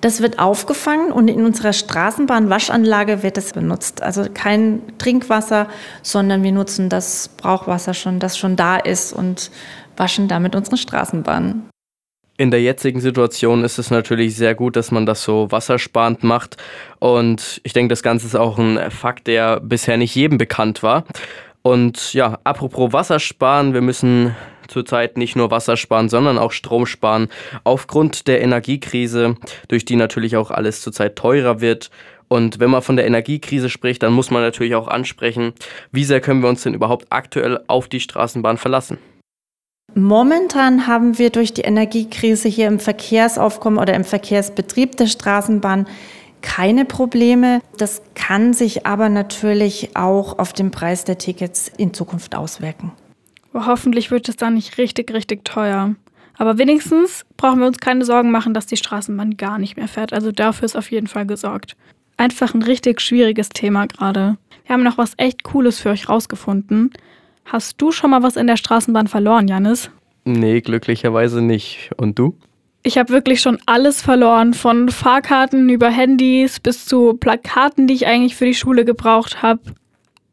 Das 0.00 0.22
wird 0.22 0.38
aufgefangen 0.38 1.12
und 1.12 1.28
in 1.28 1.44
unserer 1.44 1.74
Straßenbahnwaschanlage 1.74 3.22
wird 3.22 3.36
es 3.36 3.52
benutzt. 3.52 4.02
Also 4.02 4.24
kein 4.32 4.80
Trinkwasser, 4.96 5.68
sondern 6.02 6.42
wir 6.42 6.52
nutzen 6.52 6.88
das 6.88 7.28
Brauchwasser 7.36 7.92
schon, 7.92 8.18
das 8.18 8.38
schon 8.38 8.56
da 8.56 8.76
ist 8.76 9.12
und 9.12 9.50
waschen 9.98 10.28
damit 10.28 10.56
unsere 10.56 10.78
Straßenbahnen. 10.78 11.68
In 12.38 12.50
der 12.50 12.62
jetzigen 12.62 13.02
Situation 13.02 13.64
ist 13.64 13.78
es 13.78 13.90
natürlich 13.90 14.34
sehr 14.34 14.54
gut, 14.54 14.74
dass 14.74 14.90
man 14.90 15.04
das 15.04 15.22
so 15.22 15.50
wassersparend 15.50 16.24
macht. 16.24 16.56
Und 16.98 17.60
ich 17.64 17.74
denke, 17.74 17.92
das 17.92 18.02
Ganze 18.02 18.26
ist 18.26 18.34
auch 18.34 18.56
ein 18.58 18.90
Fakt, 18.90 19.26
der 19.26 19.60
bisher 19.60 19.98
nicht 19.98 20.14
jedem 20.14 20.38
bekannt 20.38 20.82
war. 20.82 21.04
Und 21.60 22.14
ja, 22.14 22.38
apropos 22.44 22.94
Wassersparen, 22.94 23.74
wir 23.74 23.82
müssen 23.82 24.34
zurzeit 24.70 25.16
nicht 25.18 25.36
nur 25.36 25.50
Wasser 25.50 25.76
sparen, 25.76 26.08
sondern 26.08 26.38
auch 26.38 26.52
Strom 26.52 26.86
sparen. 26.86 27.28
Aufgrund 27.64 28.26
der 28.26 28.40
Energiekrise, 28.40 29.36
durch 29.68 29.84
die 29.84 29.96
natürlich 29.96 30.36
auch 30.36 30.50
alles 30.50 30.80
zurzeit 30.80 31.16
teurer 31.16 31.60
wird. 31.60 31.90
Und 32.28 32.60
wenn 32.60 32.70
man 32.70 32.82
von 32.82 32.96
der 32.96 33.06
Energiekrise 33.06 33.68
spricht, 33.68 34.02
dann 34.02 34.12
muss 34.12 34.30
man 34.30 34.42
natürlich 34.42 34.76
auch 34.76 34.88
ansprechen, 34.88 35.52
wie 35.90 36.04
sehr 36.04 36.20
können 36.20 36.42
wir 36.42 36.48
uns 36.48 36.62
denn 36.62 36.74
überhaupt 36.74 37.06
aktuell 37.10 37.60
auf 37.66 37.88
die 37.88 38.00
Straßenbahn 38.00 38.56
verlassen? 38.56 38.98
Momentan 39.94 40.86
haben 40.86 41.18
wir 41.18 41.30
durch 41.30 41.52
die 41.52 41.62
Energiekrise 41.62 42.48
hier 42.48 42.68
im 42.68 42.78
Verkehrsaufkommen 42.78 43.80
oder 43.80 43.94
im 43.94 44.04
Verkehrsbetrieb 44.04 44.96
der 44.96 45.08
Straßenbahn 45.08 45.86
keine 46.42 46.84
Probleme. 46.84 47.60
Das 47.76 48.00
kann 48.14 48.54
sich 48.54 48.86
aber 48.86 49.08
natürlich 49.08 49.96
auch 49.96 50.38
auf 50.38 50.52
den 50.52 50.70
Preis 50.70 51.04
der 51.04 51.18
Tickets 51.18 51.70
in 51.76 51.92
Zukunft 51.92 52.36
auswirken. 52.36 52.92
Hoffentlich 53.54 54.10
wird 54.10 54.28
es 54.28 54.36
dann 54.36 54.54
nicht 54.54 54.78
richtig, 54.78 55.12
richtig 55.12 55.44
teuer. 55.44 55.94
Aber 56.38 56.56
wenigstens 56.56 57.26
brauchen 57.36 57.60
wir 57.60 57.66
uns 57.66 57.78
keine 57.78 58.04
Sorgen 58.04 58.30
machen, 58.30 58.54
dass 58.54 58.66
die 58.66 58.76
Straßenbahn 58.76 59.36
gar 59.36 59.58
nicht 59.58 59.76
mehr 59.76 59.88
fährt. 59.88 60.12
Also 60.12 60.32
dafür 60.32 60.66
ist 60.66 60.76
auf 60.76 60.90
jeden 60.90 61.06
Fall 61.06 61.26
gesorgt. 61.26 61.76
Einfach 62.16 62.54
ein 62.54 62.62
richtig 62.62 63.00
schwieriges 63.00 63.48
Thema 63.50 63.86
gerade. 63.86 64.38
Wir 64.64 64.74
haben 64.74 64.82
noch 64.82 64.98
was 64.98 65.14
echt 65.16 65.42
Cooles 65.42 65.80
für 65.80 65.90
euch 65.90 66.08
rausgefunden. 66.08 66.92
Hast 67.44 67.80
du 67.82 67.92
schon 67.92 68.10
mal 68.10 68.22
was 68.22 68.36
in 68.36 68.46
der 68.46 68.56
Straßenbahn 68.56 69.08
verloren, 69.08 69.48
Janis? 69.48 69.90
Nee, 70.24 70.60
glücklicherweise 70.60 71.42
nicht. 71.42 71.90
Und 71.96 72.18
du? 72.18 72.36
Ich 72.82 72.96
habe 72.96 73.12
wirklich 73.12 73.40
schon 73.42 73.58
alles 73.66 74.00
verloren, 74.00 74.54
von 74.54 74.88
Fahrkarten 74.88 75.68
über 75.68 75.90
Handys 75.90 76.60
bis 76.60 76.86
zu 76.86 77.14
Plakaten, 77.14 77.86
die 77.86 77.94
ich 77.94 78.06
eigentlich 78.06 78.36
für 78.36 78.46
die 78.46 78.54
Schule 78.54 78.86
gebraucht 78.86 79.42
habe. 79.42 79.60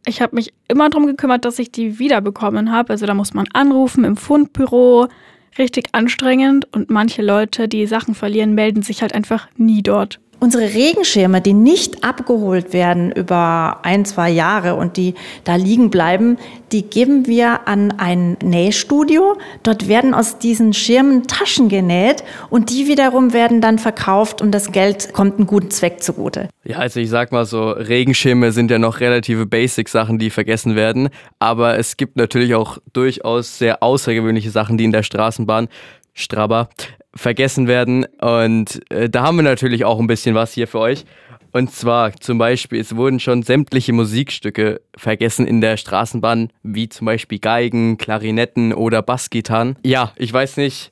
Ich 0.07 0.21
habe 0.21 0.35
mich 0.35 0.53
immer 0.69 0.89
darum 0.89 1.05
gekümmert, 1.05 1.43
dass 1.43 1.59
ich 1.59 1.69
die 1.69 1.99
wiederbekommen 1.99 2.71
habe. 2.71 2.91
Also 2.91 3.05
da 3.05 3.13
muss 3.13 3.33
man 3.33 3.45
anrufen 3.51 4.05
im 4.05 4.15
Fundbüro. 4.15 5.09
Richtig 5.57 5.89
anstrengend 5.91 6.65
und 6.73 6.89
manche 6.89 7.21
Leute, 7.21 7.67
die 7.67 7.85
Sachen 7.87 8.15
verlieren, 8.15 8.53
melden 8.53 8.83
sich 8.83 9.01
halt 9.01 9.13
einfach 9.13 9.49
nie 9.57 9.83
dort. 9.83 10.19
Unsere 10.39 10.73
Regenschirme, 10.73 11.41
die 11.41 11.53
nicht 11.53 12.03
abgeholt 12.03 12.71
werden 12.71 13.11
über 13.11 13.79
ein, 13.81 14.05
zwei 14.05 14.29
Jahre 14.29 14.75
und 14.75 14.95
die 14.95 15.15
da 15.43 15.55
liegen 15.55 15.89
bleiben, 15.89 16.37
die 16.71 16.83
geben 16.83 17.25
wir 17.25 17.67
an 17.67 17.93
ein 17.97 18.37
Nähstudio. 18.43 19.37
Dort 19.63 19.87
werden 19.87 20.13
aus 20.13 20.37
diesen 20.37 20.73
Schirmen 20.73 21.25
Taschen 21.25 21.69
genäht 21.69 22.23
und 22.51 22.69
die 22.69 22.87
wiederum 22.87 23.33
werden 23.33 23.61
dann 23.61 23.79
verkauft 23.79 24.41
und 24.43 24.51
das 24.51 24.71
Geld 24.71 25.11
kommt 25.11 25.37
einem 25.37 25.47
guten 25.47 25.71
Zweck 25.71 26.03
zugute. 26.03 26.49
Ja, 26.63 26.77
also 26.77 26.99
ich 26.99 27.09
sag 27.09 27.31
mal 27.31 27.45
so, 27.45 27.71
Regenschirme 27.71 28.51
sind 28.51 28.69
ja 28.69 28.77
noch 28.77 28.99
relative 28.99 29.47
Basic-Sachen, 29.47 30.19
die 30.19 30.29
vergessen 30.29 30.75
werden. 30.75 31.09
Aber 31.39 31.79
es 31.79 31.97
gibt 31.97 32.15
natürlich 32.15 32.53
auch 32.53 32.77
durchaus 32.93 33.57
sehr 33.57 33.81
außergewöhnliche 33.81 34.51
Sachen, 34.51 34.77
die 34.77 34.83
in 34.83 34.91
der 34.91 35.03
Straßenbahn 35.03 35.67
Strabber 36.13 36.69
vergessen 37.17 37.67
werden. 37.67 38.05
Und 38.21 38.81
äh, 38.91 39.09
da 39.09 39.23
haben 39.23 39.37
wir 39.37 39.43
natürlich 39.43 39.85
auch 39.85 39.99
ein 39.99 40.07
bisschen 40.07 40.35
was 40.35 40.53
hier 40.53 40.67
für 40.67 40.79
euch. 40.79 41.05
Und 41.51 41.71
zwar 41.71 42.13
zum 42.13 42.37
Beispiel, 42.37 42.79
es 42.79 42.95
wurden 42.95 43.19
schon 43.19 43.41
sämtliche 43.41 43.93
Musikstücke 43.93 44.81
vergessen 44.95 45.47
in 45.47 45.61
der 45.61 45.77
Straßenbahn, 45.77 46.51
wie 46.63 46.89
zum 46.89 47.05
Beispiel 47.05 47.39
Geigen, 47.39 47.97
Klarinetten 47.97 48.73
oder 48.73 49.01
Bassgitarren. 49.01 49.75
Ja, 49.83 50.11
ich 50.17 50.31
weiß 50.31 50.57
nicht, 50.57 50.91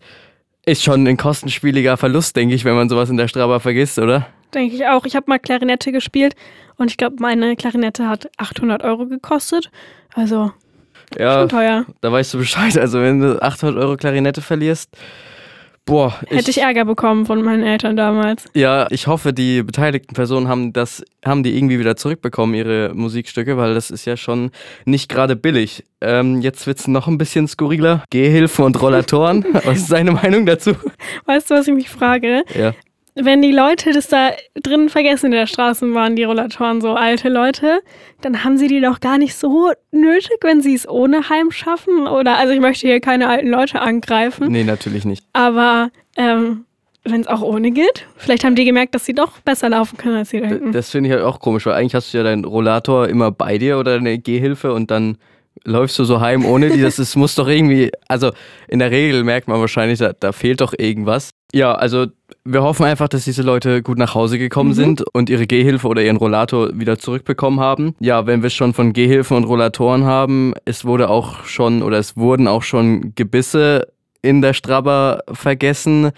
ist 0.66 0.84
schon 0.84 1.08
ein 1.08 1.18
kostenspieliger 1.18 1.98
Verlust, 1.98 2.36
denke 2.36 2.56
ich, 2.56 2.66
wenn 2.66 2.76
man 2.76 2.90
sowas 2.90 3.10
in 3.10 3.18
der 3.18 3.28
Straba 3.28 3.60
vergisst, 3.60 4.00
oder? 4.00 4.28
Denke 4.54 4.76
ich 4.76 4.86
auch. 4.88 5.06
Ich 5.06 5.16
habe 5.16 5.26
mal 5.28 5.40
Klarinette 5.40 5.92
gespielt 5.92 6.36
und 6.78 6.90
ich 6.90 6.98
glaube, 6.98 7.18
meine 7.20 7.56
Klarinette 7.56 8.08
hat 8.08 8.30
800 8.38 8.84
Euro 8.84 9.06
gekostet. 9.06 9.70
Also 10.14 10.52
ja, 11.18 11.42
schon 11.42 11.50
teuer. 11.50 11.86
Da 12.02 12.12
weißt 12.12 12.34
du 12.34 12.40
Bescheid. 12.40 12.78
Also 12.78 13.02
wenn 13.02 13.20
du 13.20 13.42
800 13.42 13.78
Euro 13.84 13.98
Klarinette 13.98 14.42
verlierst, 14.42 14.98
Boah, 15.86 16.20
hätte 16.28 16.50
ich, 16.50 16.58
ich, 16.58 16.64
Ärger 16.64 16.84
bekommen 16.84 17.28
von 17.28 17.44
meinen 17.44 17.62
Eltern 17.62 17.96
damals. 17.96 18.46
Ja, 18.56 18.88
ich 18.90 19.06
hoffe, 19.06 19.34
die 19.34 19.62
beteiligten 19.62 20.16
Personen 20.16 20.48
haben 20.48 20.74
das, 20.74 21.04
haben 21.24 21.44
die 21.44 21.56
irgendwie 21.56 21.78
wieder 21.78 21.96
zurückbekommen, 21.96 22.56
ihre 22.56 22.92
Musikstücke, 22.96 23.56
weil 23.56 23.76
das 23.76 23.92
ist 23.92 24.06
ja 24.06 24.18
schon 24.18 24.50
nicht 24.86 25.10
gerade 25.10 25.36
billig. 25.36 25.84
Ähm, 26.02 26.42
jetzt 26.42 26.66
wird 26.66 26.80
es 26.80 26.88
noch 26.88 27.08
ein 27.08 27.20
bisschen 27.20 27.48
skurriler. 27.48 28.04
Gehhilfen 28.10 28.66
und 28.66 28.82
Rollatoren. 28.82 29.46
was 29.64 29.78
ist 29.78 29.92
deine 29.92 30.12
Meinung 30.12 30.48
dazu? 30.48 30.72
Weißt 31.26 31.52
du, 31.52 31.54
was 31.54 31.68
ich 31.68 31.74
mich 31.76 31.90
frage? 31.90 32.44
Ja 32.58 32.74
wenn 33.16 33.42
die 33.42 33.52
Leute 33.52 33.94
das 33.94 34.08
da 34.10 34.32
drin 34.62 34.90
vergessen 34.90 35.28
in 35.28 35.32
der 35.32 35.48
Straßenbahn, 35.48 36.16
die 36.16 36.26
Rollatoren, 36.26 36.82
so 36.82 36.94
alte 36.94 37.30
Leute, 37.30 37.82
dann 38.22 38.44
haben 38.44 38.58
sie 38.58 38.68
die 38.68 38.82
doch 38.82 39.00
gar 39.00 39.18
nicht 39.18 39.36
so 39.36 39.72
nötig, 39.92 40.38
wenn 40.42 40.62
sie 40.62 40.76
es 40.76 40.88
ohne 40.88 41.30
Heim 41.30 41.52
schaffen. 41.52 42.08
Oder, 42.08 42.38
also 42.38 42.54
ich 42.54 42.60
möchte 42.60 42.88
hier 42.88 43.00
keine 43.00 43.30
alten 43.30 43.48
Leute 43.48 43.82
angreifen. 43.82 44.52
Nee, 44.52 44.66
natürlich 44.66 45.06
nicht. 45.06 45.24
Aber 45.32 45.92
ähm, 46.18 46.66
wenn 47.06 47.22
es 47.22 47.28
auch 47.28 47.42
ohne 47.42 47.72
geht, 47.72 48.06
vielleicht 48.18 48.44
haben 48.44 48.56
die 48.56 48.66
gemerkt, 48.66 48.94
dass 48.96 49.06
sie 49.06 49.14
doch 49.14 49.40
besser 49.40 49.70
laufen 49.70 49.96
können, 49.98 50.18
als 50.18 50.32
sie 50.32 50.42
denken. 50.42 50.74
Das 50.74 50.90
finde 50.90 51.10
ich 51.10 51.16
halt 51.16 51.24
auch 51.24 51.40
komisch, 51.40 51.66
weil 51.66 51.74
eigentlich 51.74 51.96
hast 51.96 52.14
du 52.14 52.18
ja 52.18 52.24
deinen 52.24 52.44
Rollator 52.44 53.08
immer 53.08 53.32
bei 53.32 53.58
dir 53.58 53.78
oder 53.80 53.96
deine 53.96 54.20
Gehhilfe 54.20 54.74
und 54.74 54.92
dann 54.92 55.18
läufst 55.64 55.98
du 56.00 56.04
so 56.04 56.20
heim 56.20 56.46
ohne 56.46 56.70
die. 56.70 56.82
Das 56.82 57.00
ist, 57.00 57.16
muss 57.16 57.36
doch 57.36 57.48
irgendwie, 57.48 57.92
also 58.08 58.32
in 58.68 58.80
der 58.80 58.92
Regel 58.92 59.24
merkt 59.24 59.48
man 59.48 59.60
wahrscheinlich, 59.60 60.00
da, 60.00 60.14
da 60.14 60.32
fehlt 60.32 60.62
doch 60.62 60.74
irgendwas. 60.78 61.30
Ja, 61.54 61.74
also 61.74 62.08
wir 62.46 62.62
hoffen 62.62 62.86
einfach, 62.86 63.08
dass 63.08 63.26
diese 63.26 63.42
Leute 63.42 63.82
gut 63.82 63.98
nach 63.98 64.14
Hause 64.14 64.38
gekommen 64.38 64.70
mhm. 64.70 64.76
sind 64.76 65.04
und 65.14 65.30
ihre 65.32 65.48
Gehhilfe 65.48 65.88
oder 65.88 66.04
ihren 66.04 66.18
Rollator 66.18 66.70
wieder 66.80 67.00
zurückbekommen 67.00 67.60
haben. 67.60 67.96
Ja, 68.00 68.28
wenn 68.28 68.44
wir 68.44 68.52
schon 68.52 68.74
von 68.74 68.94
Gehhilfen 68.94 69.36
und 69.36 69.46
Rollatoren 69.46 70.06
haben, 70.06 70.54
es 70.64 70.86
wurde 70.86 71.10
auch 71.10 71.44
schon 71.46 71.82
oder 71.82 71.98
es 71.98 72.16
wurden 72.16 72.48
auch 72.48 72.62
schon 72.62 73.14
Gebisse 73.16 73.88
in 74.22 74.44
der 74.44 74.54
Strabber 74.54 75.24
vergessen. 75.32 76.12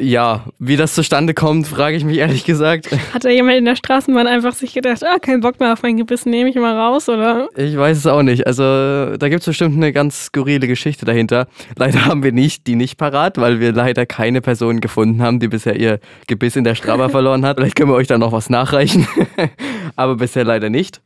Ja, 0.00 0.44
wie 0.58 0.76
das 0.76 0.94
zustande 0.94 1.34
kommt, 1.34 1.66
frage 1.66 1.96
ich 1.96 2.04
mich 2.04 2.18
ehrlich 2.18 2.44
gesagt. 2.44 2.88
Hat 3.12 3.24
da 3.24 3.28
jemand 3.28 3.56
in 3.56 3.64
der 3.64 3.76
Straßenbahn 3.76 4.26
einfach 4.26 4.52
sich 4.52 4.72
gedacht, 4.74 5.04
ah, 5.04 5.18
kein 5.18 5.40
Bock 5.40 5.58
mehr 5.60 5.72
auf 5.72 5.82
mein 5.82 5.96
Gebiss, 5.96 6.26
nehme 6.26 6.50
ich 6.50 6.56
mal 6.56 6.76
raus, 6.78 7.08
oder? 7.08 7.48
Ich 7.56 7.76
weiß 7.76 7.98
es 7.98 8.06
auch 8.06 8.22
nicht. 8.22 8.46
Also 8.46 8.62
da 8.62 9.28
gibt 9.28 9.40
es 9.40 9.46
bestimmt 9.46 9.76
eine 9.76 9.92
ganz 9.92 10.26
skurrile 10.26 10.66
Geschichte 10.66 11.04
dahinter. 11.04 11.48
Leider 11.76 12.04
haben 12.04 12.22
wir 12.22 12.32
nicht 12.32 12.66
die 12.66 12.76
nicht 12.76 12.96
parat, 12.96 13.38
weil 13.38 13.60
wir 13.60 13.72
leider 13.72 14.06
keine 14.06 14.40
Person 14.40 14.80
gefunden 14.80 15.22
haben, 15.22 15.40
die 15.40 15.48
bisher 15.48 15.76
ihr 15.76 16.00
Gebiss 16.26 16.56
in 16.56 16.64
der 16.64 16.74
Straba 16.74 17.08
verloren 17.08 17.44
hat. 17.44 17.58
Vielleicht 17.58 17.76
können 17.76 17.90
wir 17.90 17.96
euch 17.96 18.08
da 18.08 18.18
noch 18.18 18.32
was 18.32 18.50
nachreichen. 18.50 19.06
Aber 19.96 20.16
bisher 20.16 20.44
leider 20.44 20.70
nicht. 20.70 21.00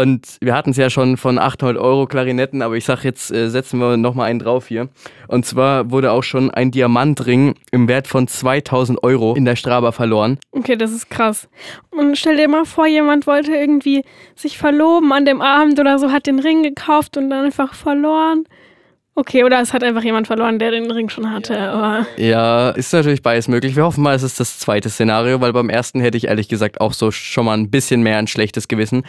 Und 0.00 0.38
wir 0.40 0.54
hatten 0.54 0.70
es 0.70 0.78
ja 0.78 0.88
schon 0.88 1.18
von 1.18 1.38
800 1.38 1.76
Euro 1.76 2.06
Klarinetten, 2.06 2.62
aber 2.62 2.74
ich 2.74 2.86
sag 2.86 3.04
jetzt, 3.04 3.30
äh, 3.30 3.50
setzen 3.50 3.78
wir 3.80 3.98
nochmal 3.98 4.30
einen 4.30 4.38
drauf 4.38 4.66
hier. 4.66 4.88
Und 5.28 5.44
zwar 5.44 5.90
wurde 5.90 6.12
auch 6.12 6.22
schon 6.22 6.50
ein 6.50 6.70
Diamantring 6.70 7.54
im 7.70 7.86
Wert 7.86 8.06
von 8.06 8.26
2000 8.26 9.02
Euro 9.02 9.34
in 9.34 9.44
der 9.44 9.56
Straba 9.56 9.92
verloren. 9.92 10.38
Okay, 10.52 10.76
das 10.76 10.92
ist 10.92 11.10
krass. 11.10 11.50
Und 11.90 12.16
stell 12.16 12.38
dir 12.38 12.48
mal 12.48 12.64
vor, 12.64 12.86
jemand 12.86 13.26
wollte 13.26 13.52
irgendwie 13.52 14.02
sich 14.34 14.56
verloben 14.56 15.12
an 15.12 15.26
dem 15.26 15.42
Abend 15.42 15.78
oder 15.78 15.98
so, 15.98 16.10
hat 16.10 16.26
den 16.26 16.38
Ring 16.38 16.62
gekauft 16.62 17.18
und 17.18 17.28
dann 17.28 17.44
einfach 17.44 17.74
verloren. 17.74 18.44
Okay, 19.16 19.44
oder 19.44 19.60
es 19.60 19.74
hat 19.74 19.84
einfach 19.84 20.02
jemand 20.02 20.28
verloren, 20.28 20.58
der 20.58 20.70
den 20.70 20.90
Ring 20.90 21.10
schon 21.10 21.30
hatte. 21.30 21.58
Aber 21.58 22.06
ja, 22.16 22.70
ist 22.70 22.90
natürlich 22.94 23.20
beides 23.20 23.48
möglich. 23.48 23.76
Wir 23.76 23.84
hoffen 23.84 24.02
mal, 24.02 24.14
es 24.14 24.22
ist 24.22 24.40
das 24.40 24.58
zweite 24.58 24.88
Szenario, 24.88 25.42
weil 25.42 25.52
beim 25.52 25.68
ersten 25.68 26.00
hätte 26.00 26.16
ich 26.16 26.28
ehrlich 26.28 26.48
gesagt 26.48 26.80
auch 26.80 26.94
so 26.94 27.10
schon 27.10 27.44
mal 27.44 27.58
ein 27.58 27.70
bisschen 27.70 28.02
mehr 28.02 28.16
ein 28.16 28.28
schlechtes 28.28 28.66
Gewissen. 28.66 29.02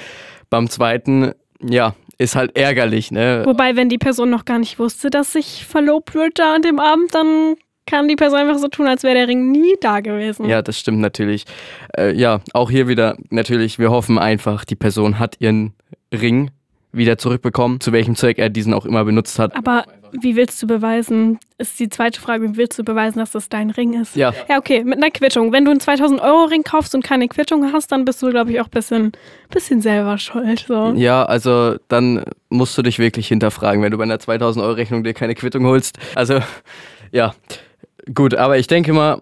Beim 0.52 0.70
zweiten, 0.70 1.32
ja, 1.60 1.96
ist 2.20 2.36
halt 2.36 2.56
ärgerlich, 2.56 3.10
ne? 3.10 3.42
Wobei, 3.46 3.76
wenn 3.76 3.90
die 3.90 3.98
Person 3.98 4.30
noch 4.30 4.46
gar 4.46 4.60
nicht 4.60 4.78
wusste, 4.78 5.10
dass 5.10 5.34
sich 5.34 5.66
verlobt 5.66 6.14
wird 6.14 6.38
da 6.38 6.54
an 6.54 6.62
dem 6.62 6.80
Abend, 6.80 7.16
dann 7.16 7.56
kann 7.88 8.08
die 8.08 8.16
Person 8.16 8.40
einfach 8.40 8.60
so 8.60 8.68
tun, 8.68 8.88
als 8.88 9.04
wäre 9.04 9.16
der 9.16 9.28
Ring 9.28 9.52
nie 9.52 9.76
da 9.82 10.02
gewesen. 10.02 10.48
Ja, 10.48 10.62
das 10.62 10.78
stimmt 10.78 11.00
natürlich. 11.00 11.46
Äh, 11.98 12.14
ja, 12.14 12.42
auch 12.54 12.70
hier 12.70 12.88
wieder 12.88 13.18
natürlich, 13.30 13.80
wir 13.80 13.90
hoffen 13.90 14.20
einfach, 14.20 14.66
die 14.66 14.76
Person 14.76 15.18
hat 15.18 15.38
ihren 15.40 15.74
Ring 16.14 16.52
wieder 16.92 17.18
zurückbekommen, 17.18 17.80
zu 17.80 17.92
welchem 17.92 18.16
Zweck 18.16 18.38
er 18.38 18.50
diesen 18.50 18.74
auch 18.74 18.86
immer 18.86 19.04
benutzt 19.04 19.40
hat. 19.40 19.56
Aber 19.56 19.86
wie 20.12 20.36
willst 20.36 20.62
du 20.62 20.68
beweisen, 20.68 21.40
ist 21.58 21.80
die 21.80 21.90
zweite 21.90 22.20
Frage, 22.20 22.52
wie 22.52 22.58
willst 22.58 22.78
du 22.78 22.84
beweisen, 22.84 23.20
dass 23.20 23.32
das 23.32 23.50
dein 23.50 23.70
Ring 23.70 24.00
ist? 24.00 24.16
Ja. 24.16 24.34
Ja, 24.50 24.58
okay, 24.58 24.84
mit 24.84 24.98
einer 24.98 25.12
Quittung. 25.12 25.52
Wenn 25.52 25.66
du 25.66 25.72
einen 25.72 25.80
2000-Euro-Ring 25.80 26.64
kaufst 26.64 26.96
und 26.96 27.04
keine 27.04 27.28
Quittung 27.28 27.72
hast, 27.72 27.92
dann 27.92 28.06
bist 28.06 28.22
du, 28.22 28.30
glaube 28.30 28.52
ich, 28.52 28.62
auch 28.62 28.66
ein 28.66 28.72
bisschen, 28.72 29.12
bisschen 29.50 29.82
selber 29.82 30.18
schuld. 30.18 30.66
So. 30.68 30.94
Ja, 30.96 31.24
also 31.24 31.76
dann 31.88 32.24
musst 32.50 32.78
du 32.78 32.82
dich 32.82 33.00
wirklich 33.00 33.28
hinterfragen, 33.28 33.82
wenn 33.82 33.92
du 33.92 33.98
bei 33.98 34.04
einer 34.04 34.20
2000 34.20 34.64
Euro 34.64 34.74
Rechnung 34.74 35.04
dir 35.04 35.14
keine 35.14 35.36
Quittung 35.36 35.66
holst. 35.66 35.98
Also 36.16 36.40
ja, 37.12 37.34
gut, 38.14 38.36
aber 38.36 38.58
ich 38.58 38.68
denke 38.68 38.94
mal, 38.94 39.22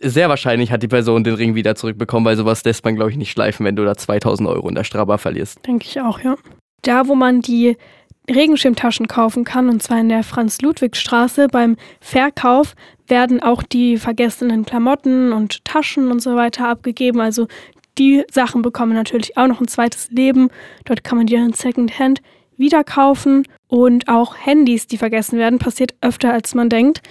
sehr 0.00 0.28
wahrscheinlich 0.28 0.70
hat 0.70 0.82
die 0.82 0.88
Person 0.88 1.24
den 1.24 1.34
Ring 1.34 1.54
wieder 1.54 1.74
zurückbekommen, 1.74 2.26
weil 2.26 2.36
sowas 2.36 2.64
lässt 2.64 2.84
man, 2.84 2.94
glaube 2.94 3.10
ich, 3.10 3.16
nicht 3.16 3.30
schleifen, 3.30 3.64
wenn 3.64 3.76
du 3.76 3.84
da 3.84 3.96
2000 3.96 4.48
Euro 4.48 4.68
in 4.68 4.74
der 4.74 4.84
Straba 4.84 5.18
verlierst. 5.18 5.66
Denke 5.66 5.86
ich 5.86 6.00
auch, 6.00 6.20
ja. 6.20 6.36
Da, 6.82 7.08
wo 7.08 7.14
man 7.14 7.40
die 7.40 7.76
Regenschirmtaschen 8.28 9.08
kaufen 9.08 9.44
kann, 9.44 9.68
und 9.68 9.82
zwar 9.82 10.00
in 10.00 10.08
der 10.08 10.22
Franz-Ludwig-Straße. 10.22 11.48
Beim 11.48 11.76
Verkauf 12.00 12.74
werden 13.06 13.42
auch 13.42 13.62
die 13.62 13.98
vergessenen 13.98 14.64
Klamotten 14.64 15.32
und 15.32 15.64
Taschen 15.64 16.10
und 16.10 16.20
so 16.20 16.34
weiter 16.36 16.68
abgegeben. 16.68 17.20
Also 17.20 17.48
die 17.98 18.24
Sachen 18.30 18.62
bekommen 18.62 18.94
natürlich 18.94 19.36
auch 19.36 19.46
noch 19.46 19.60
ein 19.60 19.68
zweites 19.68 20.10
Leben. 20.10 20.48
Dort 20.84 21.04
kann 21.04 21.18
man 21.18 21.26
die 21.26 21.34
dann 21.34 21.52
Secondhand 21.52 22.22
wieder 22.56 22.82
kaufen. 22.82 23.46
Und 23.68 24.08
auch 24.08 24.36
Handys, 24.36 24.86
die 24.86 24.98
vergessen 24.98 25.38
werden, 25.38 25.58
passiert 25.58 25.94
öfter 26.00 26.32
als 26.32 26.54
man 26.54 26.68
denkt 26.68 27.02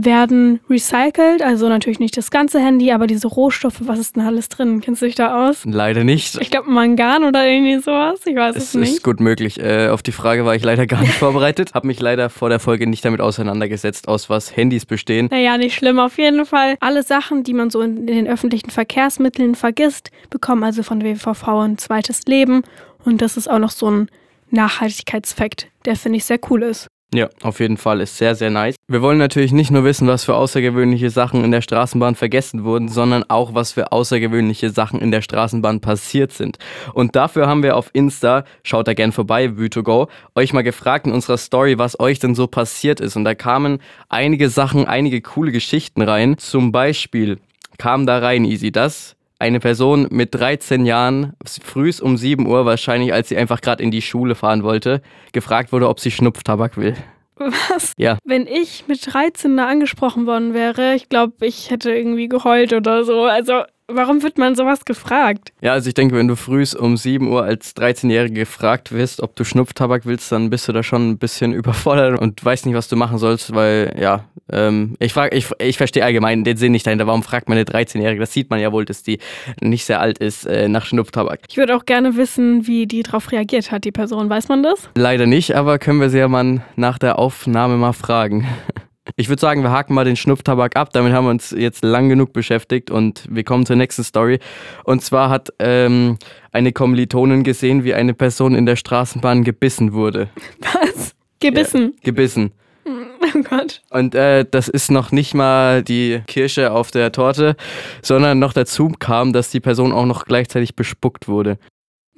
werden 0.00 0.60
recycelt, 0.70 1.42
also 1.42 1.68
natürlich 1.68 1.98
nicht 1.98 2.16
das 2.16 2.30
ganze 2.30 2.60
Handy, 2.60 2.92
aber 2.92 3.08
diese 3.08 3.26
Rohstoffe, 3.26 3.80
was 3.80 3.98
ist 3.98 4.14
denn 4.14 4.22
alles 4.22 4.48
drin? 4.48 4.80
Kennst 4.80 5.02
du 5.02 5.06
dich 5.06 5.16
da 5.16 5.48
aus? 5.48 5.64
Leider 5.64 6.04
nicht. 6.04 6.40
Ich 6.40 6.52
glaube 6.52 6.70
Mangan 6.70 7.24
oder 7.24 7.44
irgendwie 7.44 7.78
sowas, 7.80 8.20
ich 8.24 8.36
weiß 8.36 8.54
es, 8.54 8.62
Es 8.68 8.74
nicht. 8.74 8.92
ist 8.92 9.02
gut 9.02 9.18
möglich. 9.18 9.58
Äh, 9.60 9.88
auf 9.88 10.04
die 10.04 10.12
Frage 10.12 10.44
war 10.44 10.54
ich 10.54 10.62
leider 10.62 10.86
gar 10.86 11.00
nicht 11.00 11.14
vorbereitet. 11.18 11.74
Habe 11.74 11.88
mich 11.88 11.98
leider 12.00 12.30
vor 12.30 12.48
der 12.48 12.60
Folge 12.60 12.86
nicht 12.86 13.04
damit 13.04 13.20
auseinandergesetzt, 13.20 14.06
aus 14.06 14.30
was 14.30 14.56
Handys 14.56 14.86
bestehen. 14.86 15.26
Naja, 15.32 15.58
nicht 15.58 15.74
schlimm, 15.74 15.98
auf 15.98 16.16
jeden 16.16 16.46
Fall. 16.46 16.76
Alle 16.78 17.02
Sachen, 17.02 17.42
die 17.42 17.52
man 17.54 17.70
so 17.70 17.80
in, 17.80 17.96
in 17.98 18.06
den 18.06 18.28
öffentlichen 18.28 18.70
Verkehrsmitteln 18.70 19.56
vergisst, 19.56 20.12
bekommen 20.30 20.62
also 20.62 20.84
von 20.84 21.02
WVV 21.02 21.48
ein 21.48 21.76
zweites 21.76 22.22
Leben. 22.26 22.62
Und 23.04 23.20
das 23.20 23.36
ist 23.36 23.50
auch 23.50 23.58
noch 23.58 23.70
so 23.70 23.90
ein 23.90 24.08
Nachhaltigkeitsfakt, 24.50 25.66
der 25.84 25.96
finde 25.96 26.18
ich 26.18 26.24
sehr 26.24 26.38
cool 26.50 26.62
ist. 26.62 26.86
Ja, 27.14 27.30
auf 27.42 27.58
jeden 27.60 27.78
Fall 27.78 28.02
ist 28.02 28.18
sehr, 28.18 28.34
sehr 28.34 28.50
nice. 28.50 28.76
Wir 28.86 29.00
wollen 29.00 29.16
natürlich 29.16 29.52
nicht 29.52 29.70
nur 29.70 29.82
wissen, 29.82 30.06
was 30.06 30.24
für 30.24 30.34
außergewöhnliche 30.34 31.08
Sachen 31.08 31.42
in 31.42 31.50
der 31.50 31.62
Straßenbahn 31.62 32.14
vergessen 32.16 32.64
wurden, 32.64 32.88
sondern 32.88 33.24
auch, 33.28 33.54
was 33.54 33.72
für 33.72 33.92
außergewöhnliche 33.92 34.68
Sachen 34.68 35.00
in 35.00 35.10
der 35.10 35.22
Straßenbahn 35.22 35.80
passiert 35.80 36.32
sind. 36.32 36.58
Und 36.92 37.16
dafür 37.16 37.46
haben 37.46 37.62
wir 37.62 37.76
auf 37.76 37.88
Insta, 37.94 38.44
schaut 38.62 38.88
da 38.88 38.92
gern 38.92 39.12
vorbei, 39.12 39.46
Vue2Go, 39.46 40.08
euch 40.34 40.52
mal 40.52 40.60
gefragt 40.60 41.06
in 41.06 41.12
unserer 41.12 41.38
Story, 41.38 41.78
was 41.78 41.98
euch 41.98 42.18
denn 42.18 42.34
so 42.34 42.46
passiert 42.46 43.00
ist. 43.00 43.16
Und 43.16 43.24
da 43.24 43.34
kamen 43.34 43.78
einige 44.10 44.50
Sachen, 44.50 44.84
einige 44.84 45.22
coole 45.22 45.50
Geschichten 45.50 46.02
rein. 46.02 46.36
Zum 46.36 46.72
Beispiel 46.72 47.38
kam 47.78 48.04
da 48.04 48.18
rein, 48.18 48.44
Easy, 48.44 48.70
das 48.70 49.16
eine 49.38 49.60
Person 49.60 50.08
mit 50.10 50.34
13 50.34 50.84
Jahren 50.84 51.34
frühs 51.62 52.00
um 52.00 52.16
7 52.16 52.46
Uhr, 52.46 52.66
wahrscheinlich 52.66 53.12
als 53.12 53.28
sie 53.28 53.36
einfach 53.36 53.60
gerade 53.60 53.82
in 53.82 53.90
die 53.90 54.02
Schule 54.02 54.34
fahren 54.34 54.62
wollte, 54.62 55.00
gefragt 55.32 55.72
wurde, 55.72 55.88
ob 55.88 56.00
sie 56.00 56.10
Schnupftabak 56.10 56.76
will. 56.76 56.96
Was? 57.36 57.92
Ja. 57.96 58.18
Wenn 58.24 58.46
ich 58.46 58.84
mit 58.88 59.14
13 59.14 59.56
da 59.56 59.68
angesprochen 59.68 60.26
worden 60.26 60.54
wäre, 60.54 60.94
ich 60.94 61.08
glaube, 61.08 61.46
ich 61.46 61.70
hätte 61.70 61.94
irgendwie 61.94 62.28
geheult 62.28 62.72
oder 62.72 63.04
so. 63.04 63.24
Also, 63.24 63.62
warum 63.88 64.22
wird 64.22 64.38
man 64.38 64.54
sowas 64.54 64.84
gefragt? 64.84 65.52
Ja, 65.60 65.72
also 65.72 65.88
ich 65.88 65.94
denke, 65.94 66.14
wenn 66.16 66.28
du 66.28 66.36
frühs 66.36 66.74
um 66.74 66.96
7 66.96 67.30
Uhr 67.30 67.42
als 67.42 67.74
13-Jährige 67.76 68.40
gefragt 68.40 68.92
wirst, 68.92 69.22
ob 69.22 69.34
du 69.34 69.44
Schnupftabak 69.44 70.06
willst, 70.06 70.30
dann 70.30 70.50
bist 70.50 70.68
du 70.68 70.72
da 70.72 70.82
schon 70.82 71.10
ein 71.10 71.18
bisschen 71.18 71.52
überfordert 71.54 72.20
und 72.20 72.44
weißt 72.44 72.66
nicht, 72.66 72.74
was 72.74 72.88
du 72.88 72.96
machen 72.96 73.18
sollst, 73.18 73.54
weil, 73.54 73.96
ja, 74.00 74.24
ähm, 74.50 74.94
ich 74.98 75.12
frage, 75.12 75.36
ich, 75.36 75.50
ich 75.58 75.76
verstehe 75.76 76.04
allgemein 76.04 76.44
den 76.44 76.56
Sinn 76.56 76.72
nicht 76.72 76.86
dahinter. 76.86 77.06
Warum 77.06 77.22
fragt 77.22 77.48
man 77.48 77.58
eine 77.58 77.66
13-Jährige? 77.66 78.20
Das 78.20 78.32
sieht 78.32 78.50
man 78.50 78.60
ja 78.60 78.72
wohl, 78.72 78.84
dass 78.84 79.02
die 79.02 79.18
nicht 79.60 79.84
sehr 79.84 80.00
alt 80.00 80.18
ist, 80.18 80.46
äh, 80.46 80.68
nach 80.68 80.86
Schnupftabak. 80.86 81.40
Ich 81.48 81.56
würde 81.56 81.76
auch 81.76 81.84
gerne 81.84 82.16
wissen, 82.16 82.66
wie 82.66 82.86
die 82.86 83.02
darauf 83.02 83.32
reagiert 83.32 83.70
hat, 83.70 83.84
die 83.84 83.92
Person. 83.92 84.30
Weiß 84.30 84.48
man 84.48 84.62
das? 84.62 84.88
Leider 84.96 85.26
nicht, 85.26 85.54
aber 85.54 85.78
können 85.78 86.00
wir 86.00 86.10
sie 86.10 86.18
ja 86.18 86.28
mal 86.28 86.62
nach 86.76 86.98
der 86.98 87.18
Aufnahme 87.18 87.76
mal 87.76 87.92
fragen. 87.92 88.46
Ich 89.20 89.28
würde 89.28 89.40
sagen, 89.40 89.64
wir 89.64 89.72
haken 89.72 89.94
mal 89.94 90.04
den 90.04 90.14
Schnupftabak 90.14 90.76
ab. 90.76 90.90
Damit 90.92 91.12
haben 91.12 91.24
wir 91.24 91.30
uns 91.30 91.50
jetzt 91.50 91.82
lang 91.82 92.08
genug 92.08 92.32
beschäftigt 92.32 92.88
und 92.88 93.24
wir 93.28 93.42
kommen 93.42 93.66
zur 93.66 93.74
nächsten 93.74 94.04
Story. 94.04 94.38
Und 94.84 95.02
zwar 95.02 95.28
hat 95.28 95.52
ähm, 95.58 96.18
eine 96.52 96.70
Kommilitonin 96.70 97.42
gesehen, 97.42 97.82
wie 97.82 97.94
eine 97.94 98.14
Person 98.14 98.54
in 98.54 98.64
der 98.64 98.76
Straßenbahn 98.76 99.42
gebissen 99.42 99.92
wurde. 99.92 100.28
Was? 100.60 101.16
Gebissen? 101.40 101.94
Ja, 101.96 102.04
gebissen. 102.04 102.52
Oh 102.86 103.42
Gott. 103.42 103.82
Und 103.90 104.14
äh, 104.14 104.46
das 104.48 104.68
ist 104.68 104.90
noch 104.90 105.10
nicht 105.10 105.34
mal 105.34 105.82
die 105.82 106.22
Kirsche 106.28 106.70
auf 106.70 106.92
der 106.92 107.10
Torte, 107.10 107.56
sondern 108.02 108.38
noch 108.38 108.52
dazu 108.52 108.92
kam, 108.98 109.32
dass 109.32 109.50
die 109.50 109.60
Person 109.60 109.92
auch 109.92 110.06
noch 110.06 110.26
gleichzeitig 110.26 110.76
bespuckt 110.76 111.26
wurde. 111.26 111.58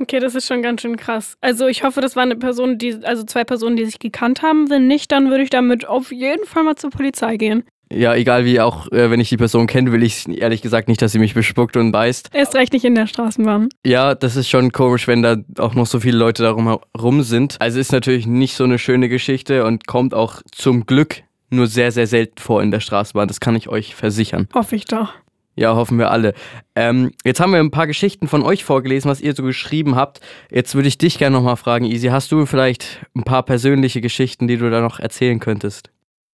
Okay, 0.01 0.19
das 0.19 0.35
ist 0.35 0.47
schon 0.47 0.63
ganz 0.63 0.81
schön 0.81 0.97
krass. 0.97 1.37
Also 1.41 1.67
ich 1.67 1.85
hoffe, 1.85 2.01
das 2.01 2.17
war 2.17 2.23
eine 2.23 2.37
Person, 2.37 2.79
die, 2.79 2.99
also 3.05 3.23
zwei 3.25 3.45
Personen, 3.45 3.77
die 3.77 3.85
sich 3.85 3.99
gekannt 3.99 4.43
haben. 4.43 4.71
Wenn 4.71 4.87
nicht, 4.87 5.13
dann 5.13 5.29
würde 5.31 5.43
ich 5.43 5.51
damit 5.51 5.87
auf 5.87 6.11
jeden 6.11 6.47
Fall 6.47 6.65
mal 6.65 6.77
zur 6.77 6.91
Polizei 6.91 7.37
gehen. 7.37 7.65
Ja, 7.93 8.15
egal 8.15 8.45
wie, 8.45 8.61
auch 8.61 8.91
äh, 8.93 9.11
wenn 9.11 9.19
ich 9.19 9.31
die 9.31 9.37
Person 9.37 9.67
kenne, 9.67 9.91
will 9.91 10.05
ich 10.05 10.29
ehrlich 10.29 10.63
gesagt 10.63 10.89
nicht, 10.89 11.03
dass 11.03 11.11
sie 11.11 11.19
mich 11.19 11.35
bespuckt 11.35 11.77
und 11.77 11.91
beißt. 11.91 12.31
Erst 12.33 12.55
recht 12.55 12.73
nicht 12.73 12.85
in 12.85 12.95
der 12.95 13.09
Straßenbahn. 13.09 13.69
Ja, 13.85 14.15
das 14.15 14.37
ist 14.37 14.49
schon 14.49 14.71
komisch, 14.71 15.09
wenn 15.09 15.23
da 15.23 15.37
auch 15.59 15.75
noch 15.75 15.87
so 15.87 15.99
viele 15.99 16.17
Leute 16.17 16.45
darum 16.45 16.79
herum 16.95 17.23
sind. 17.23 17.57
Also 17.61 17.81
ist 17.81 17.91
natürlich 17.93 18.27
nicht 18.27 18.55
so 18.55 18.65
eine 18.65 18.79
schöne 18.79 19.09
Geschichte 19.09 19.65
und 19.65 19.89
kommt 19.89 20.15
auch 20.15 20.41
zum 20.53 20.87
Glück 20.87 21.23
nur 21.51 21.67
sehr, 21.67 21.91
sehr 21.91 22.07
selten 22.07 22.39
vor 22.39 22.63
in 22.63 22.71
der 22.71 22.79
Straßenbahn. 22.81 23.27
Das 23.27 23.41
kann 23.41 23.57
ich 23.57 23.69
euch 23.69 23.97
versichern. 23.97 24.49
Hoffe 24.55 24.77
ich 24.77 24.85
doch. 24.85 25.13
Ja, 25.61 25.77
hoffen 25.77 25.99
wir 25.99 26.11
alle. 26.11 26.33
Ähm, 26.75 27.11
jetzt 27.23 27.39
haben 27.39 27.53
wir 27.53 27.61
ein 27.61 27.71
paar 27.71 27.87
Geschichten 27.87 28.29
von 28.29 28.43
euch 28.43 28.65
vorgelesen, 28.65 29.11
was 29.11 29.21
ihr 29.21 29.35
so 29.35 29.43
geschrieben 29.43 29.95
habt. 29.95 30.21
Jetzt 30.51 30.75
würde 30.75 30.89
ich 30.89 30.97
dich 30.97 31.19
gerne 31.19 31.37
nochmal 31.37 31.57
fragen, 31.57 31.85
Easy. 31.85 32.09
Hast 32.09 32.33
du 32.33 32.47
vielleicht 32.47 33.05
ein 33.15 33.25
paar 33.25 33.43
persönliche 33.43 34.01
Geschichten, 34.01 34.49
die 34.49 34.57
du 34.57 34.71
da 34.71 34.81
noch 34.81 35.01
erzählen 35.01 35.39
könntest? 35.39 35.91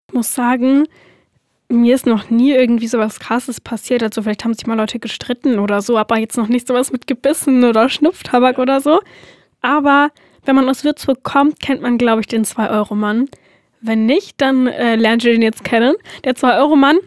Ich 0.10 0.14
muss 0.14 0.36
sagen, 0.36 0.84
mir 1.70 1.96
ist 1.96 2.06
noch 2.06 2.30
nie 2.30 2.52
irgendwie 2.52 2.86
sowas 2.86 3.20
krasses 3.20 3.60
passiert. 3.60 4.04
Also 4.04 4.22
vielleicht 4.22 4.44
haben 4.44 4.54
sich 4.54 4.68
mal 4.68 4.78
Leute 4.78 5.00
gestritten 5.00 5.58
oder 5.58 5.82
so, 5.82 5.98
aber 5.98 6.20
jetzt 6.20 6.38
noch 6.38 6.48
nicht 6.48 6.68
sowas 6.68 6.92
mit 6.92 7.08
Gebissen 7.08 7.64
oder 7.64 7.90
Schnupftabak 7.90 8.60
oder 8.60 8.80
so. 8.80 9.02
Aber 9.62 10.12
wenn 10.44 10.56
man 10.56 10.70
aus 10.70 10.84
Würzburg 10.84 11.24
kommt, 11.24 11.60
kennt 11.60 11.82
man, 11.82 11.98
glaube 11.98 12.22
ich, 12.22 12.28
den 12.28 12.46
2-Euro-Mann. 12.46 13.28
Wenn 13.82 14.06
nicht, 14.06 14.40
dann 14.40 14.68
äh, 14.68 14.96
lernt 14.98 15.24
ihr 15.24 15.32
den 15.32 15.42
jetzt 15.42 15.64
kennen. 15.64 15.96
Der 16.24 16.36
2-Euro-Mann, 16.36 16.98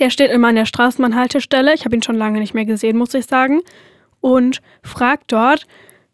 der 0.00 0.10
steht 0.10 0.30
immer 0.30 0.48
an 0.48 0.56
der 0.56 0.66
Straßenbahnhaltestelle. 0.66 1.74
Ich 1.74 1.84
habe 1.84 1.94
ihn 1.94 2.02
schon 2.02 2.16
lange 2.16 2.40
nicht 2.40 2.54
mehr 2.54 2.64
gesehen, 2.64 2.96
muss 2.96 3.14
ich 3.14 3.26
sagen. 3.26 3.60
Und 4.20 4.60
fragt 4.82 5.32
dort, 5.32 5.66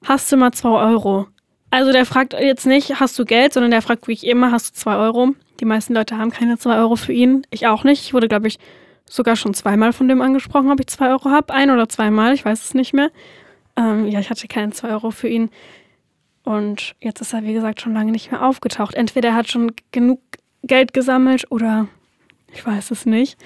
hast 0.04 0.30
du 0.30 0.36
mal 0.36 0.52
2 0.52 0.68
Euro? 0.68 1.28
Also 1.70 1.92
der 1.92 2.06
fragt 2.06 2.32
jetzt 2.34 2.66
nicht, 2.66 3.00
hast 3.00 3.18
du 3.18 3.24
Geld, 3.24 3.52
sondern 3.52 3.70
der 3.70 3.82
fragt 3.82 4.08
wie 4.08 4.12
ich 4.12 4.26
immer, 4.26 4.52
hast 4.52 4.76
du 4.76 4.80
2 4.80 4.96
Euro? 4.96 5.34
Die 5.60 5.64
meisten 5.64 5.94
Leute 5.94 6.18
haben 6.18 6.30
keine 6.30 6.58
2 6.58 6.76
Euro 6.78 6.96
für 6.96 7.12
ihn. 7.12 7.46
Ich 7.50 7.66
auch 7.66 7.84
nicht. 7.84 8.04
Ich 8.04 8.14
wurde, 8.14 8.28
glaube 8.28 8.48
ich, 8.48 8.58
sogar 9.08 9.36
schon 9.36 9.54
zweimal 9.54 9.92
von 9.92 10.08
dem 10.08 10.20
angesprochen, 10.20 10.70
ob 10.70 10.80
ich 10.80 10.86
2 10.88 11.10
Euro 11.10 11.30
habe. 11.30 11.54
Ein 11.54 11.70
oder 11.70 11.88
zweimal, 11.88 12.34
ich 12.34 12.44
weiß 12.44 12.64
es 12.64 12.74
nicht 12.74 12.92
mehr. 12.92 13.10
Ähm, 13.76 14.08
ja, 14.08 14.20
ich 14.20 14.30
hatte 14.30 14.48
keine 14.48 14.72
2 14.72 14.88
Euro 14.90 15.10
für 15.10 15.28
ihn. 15.28 15.50
Und 16.44 16.94
jetzt 17.00 17.20
ist 17.20 17.32
er, 17.32 17.42
wie 17.42 17.52
gesagt, 17.52 17.80
schon 17.80 17.94
lange 17.94 18.12
nicht 18.12 18.30
mehr 18.30 18.44
aufgetaucht. 18.44 18.94
Entweder 18.94 19.30
er 19.30 19.34
hat 19.34 19.48
schon 19.48 19.72
genug 19.90 20.20
Geld 20.62 20.92
gesammelt 20.92 21.50
oder 21.50 21.88
ich 22.56 22.66
weiß 22.66 22.90
es 22.90 23.06
nicht. 23.06 23.36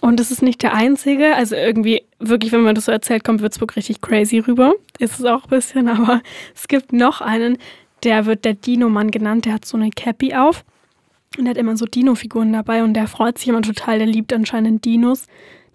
Und 0.00 0.20
es 0.20 0.30
ist 0.30 0.42
nicht 0.42 0.62
der 0.62 0.74
einzige. 0.74 1.34
Also 1.36 1.54
irgendwie, 1.54 2.02
wirklich, 2.18 2.52
wenn 2.52 2.62
man 2.62 2.74
das 2.74 2.86
so 2.86 2.92
erzählt, 2.92 3.24
kommt 3.24 3.40
Würzburg 3.40 3.76
richtig 3.76 4.00
crazy 4.00 4.38
rüber. 4.40 4.74
Ist 4.98 5.18
es 5.18 5.24
auch 5.24 5.44
ein 5.44 5.50
bisschen, 5.50 5.88
aber 5.88 6.22
es 6.54 6.68
gibt 6.68 6.92
noch 6.92 7.20
einen, 7.20 7.58
der 8.02 8.26
wird 8.26 8.44
der 8.44 8.54
Dino-Mann 8.54 9.10
genannt. 9.10 9.46
Der 9.46 9.54
hat 9.54 9.64
so 9.64 9.76
eine 9.76 9.90
Cappy 9.90 10.34
auf. 10.34 10.64
Und 11.38 11.48
hat 11.48 11.56
immer 11.56 11.76
so 11.78 11.86
Dino-Figuren 11.86 12.52
dabei 12.52 12.84
und 12.84 12.92
der 12.92 13.06
freut 13.06 13.38
sich 13.38 13.48
immer 13.48 13.62
total. 13.62 13.98
Der 13.98 14.06
liebt 14.06 14.34
anscheinend 14.34 14.84
Dinos. 14.84 15.28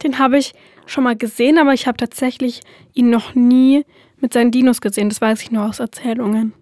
Den 0.04 0.20
habe 0.20 0.38
ich 0.38 0.54
schon 0.86 1.04
mal 1.04 1.16
gesehen, 1.16 1.58
aber 1.58 1.74
ich 1.74 1.88
habe 1.88 1.98
tatsächlich 1.98 2.62
ihn 2.94 3.10
noch 3.10 3.34
nie 3.34 3.84
mit 4.22 4.34
seinen 4.34 4.52
Dinos 4.52 4.82
gesehen. 4.82 5.10
Das 5.10 5.20
weiß 5.20 5.42
ich 5.42 5.52
nur 5.52 5.66
aus 5.66 5.80
Erzählungen. 5.80 6.54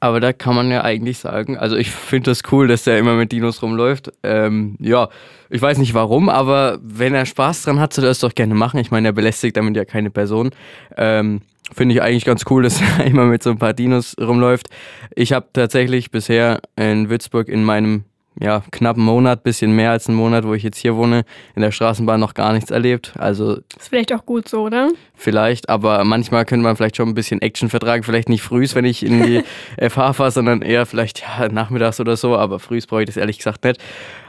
Aber 0.00 0.20
da 0.20 0.32
kann 0.32 0.54
man 0.54 0.70
ja 0.70 0.84
eigentlich 0.84 1.18
sagen, 1.18 1.58
also 1.58 1.76
ich 1.76 1.90
finde 1.90 2.30
das 2.30 2.42
cool, 2.52 2.68
dass 2.68 2.84
der 2.84 2.98
immer 2.98 3.14
mit 3.14 3.32
Dinos 3.32 3.62
rumläuft. 3.62 4.12
Ähm, 4.22 4.76
ja, 4.78 5.08
ich 5.50 5.60
weiß 5.60 5.78
nicht 5.78 5.94
warum, 5.94 6.28
aber 6.28 6.78
wenn 6.82 7.14
er 7.14 7.26
Spaß 7.26 7.62
dran 7.62 7.80
hat, 7.80 7.92
soll 7.92 8.04
er 8.04 8.12
es 8.12 8.20
doch 8.20 8.34
gerne 8.34 8.54
machen. 8.54 8.78
Ich 8.78 8.90
meine, 8.90 9.08
er 9.08 9.12
belästigt 9.12 9.56
damit 9.56 9.76
ja 9.76 9.84
keine 9.84 10.10
Person. 10.10 10.50
Ähm, 10.96 11.40
finde 11.72 11.94
ich 11.94 12.02
eigentlich 12.02 12.24
ganz 12.24 12.44
cool, 12.48 12.62
dass 12.64 12.80
er 12.80 13.06
immer 13.06 13.26
mit 13.26 13.42
so 13.42 13.50
ein 13.50 13.58
paar 13.58 13.72
Dinos 13.72 14.14
rumläuft. 14.20 14.68
Ich 15.14 15.32
habe 15.32 15.48
tatsächlich 15.52 16.10
bisher 16.10 16.60
in 16.76 17.10
Würzburg 17.10 17.48
in 17.48 17.64
meinem 17.64 18.04
ja, 18.40 18.62
knappen 18.70 19.04
Monat, 19.04 19.42
bisschen 19.42 19.72
mehr 19.72 19.90
als 19.90 20.08
einen 20.08 20.16
Monat, 20.16 20.44
wo 20.44 20.54
ich 20.54 20.62
jetzt 20.62 20.78
hier 20.78 20.96
wohne, 20.96 21.24
in 21.54 21.62
der 21.62 21.72
Straßenbahn 21.72 22.20
noch 22.20 22.34
gar 22.34 22.52
nichts 22.52 22.70
erlebt. 22.70 23.14
Also 23.18 23.56
ist 23.56 23.88
vielleicht 23.88 24.12
auch 24.12 24.24
gut 24.24 24.48
so, 24.48 24.62
oder? 24.62 24.90
Vielleicht, 25.14 25.68
aber 25.68 26.04
manchmal 26.04 26.44
könnte 26.44 26.64
man 26.64 26.76
vielleicht 26.76 26.96
schon 26.96 27.08
ein 27.08 27.14
bisschen 27.14 27.42
Action 27.42 27.68
vertragen. 27.68 28.02
Vielleicht 28.02 28.28
nicht 28.28 28.42
frühs, 28.42 28.74
wenn 28.74 28.84
ich 28.84 29.04
in 29.04 29.22
die 29.22 29.42
FH 29.88 30.12
fahre, 30.12 30.30
sondern 30.30 30.62
eher 30.62 30.86
vielleicht 30.86 31.20
ja, 31.20 31.48
nachmittags 31.48 32.00
oder 32.00 32.16
so. 32.16 32.36
Aber 32.36 32.58
frühs 32.58 32.86
brauche 32.86 33.02
ich 33.02 33.06
das 33.06 33.16
ehrlich 33.16 33.38
gesagt 33.38 33.64
nicht. 33.64 33.80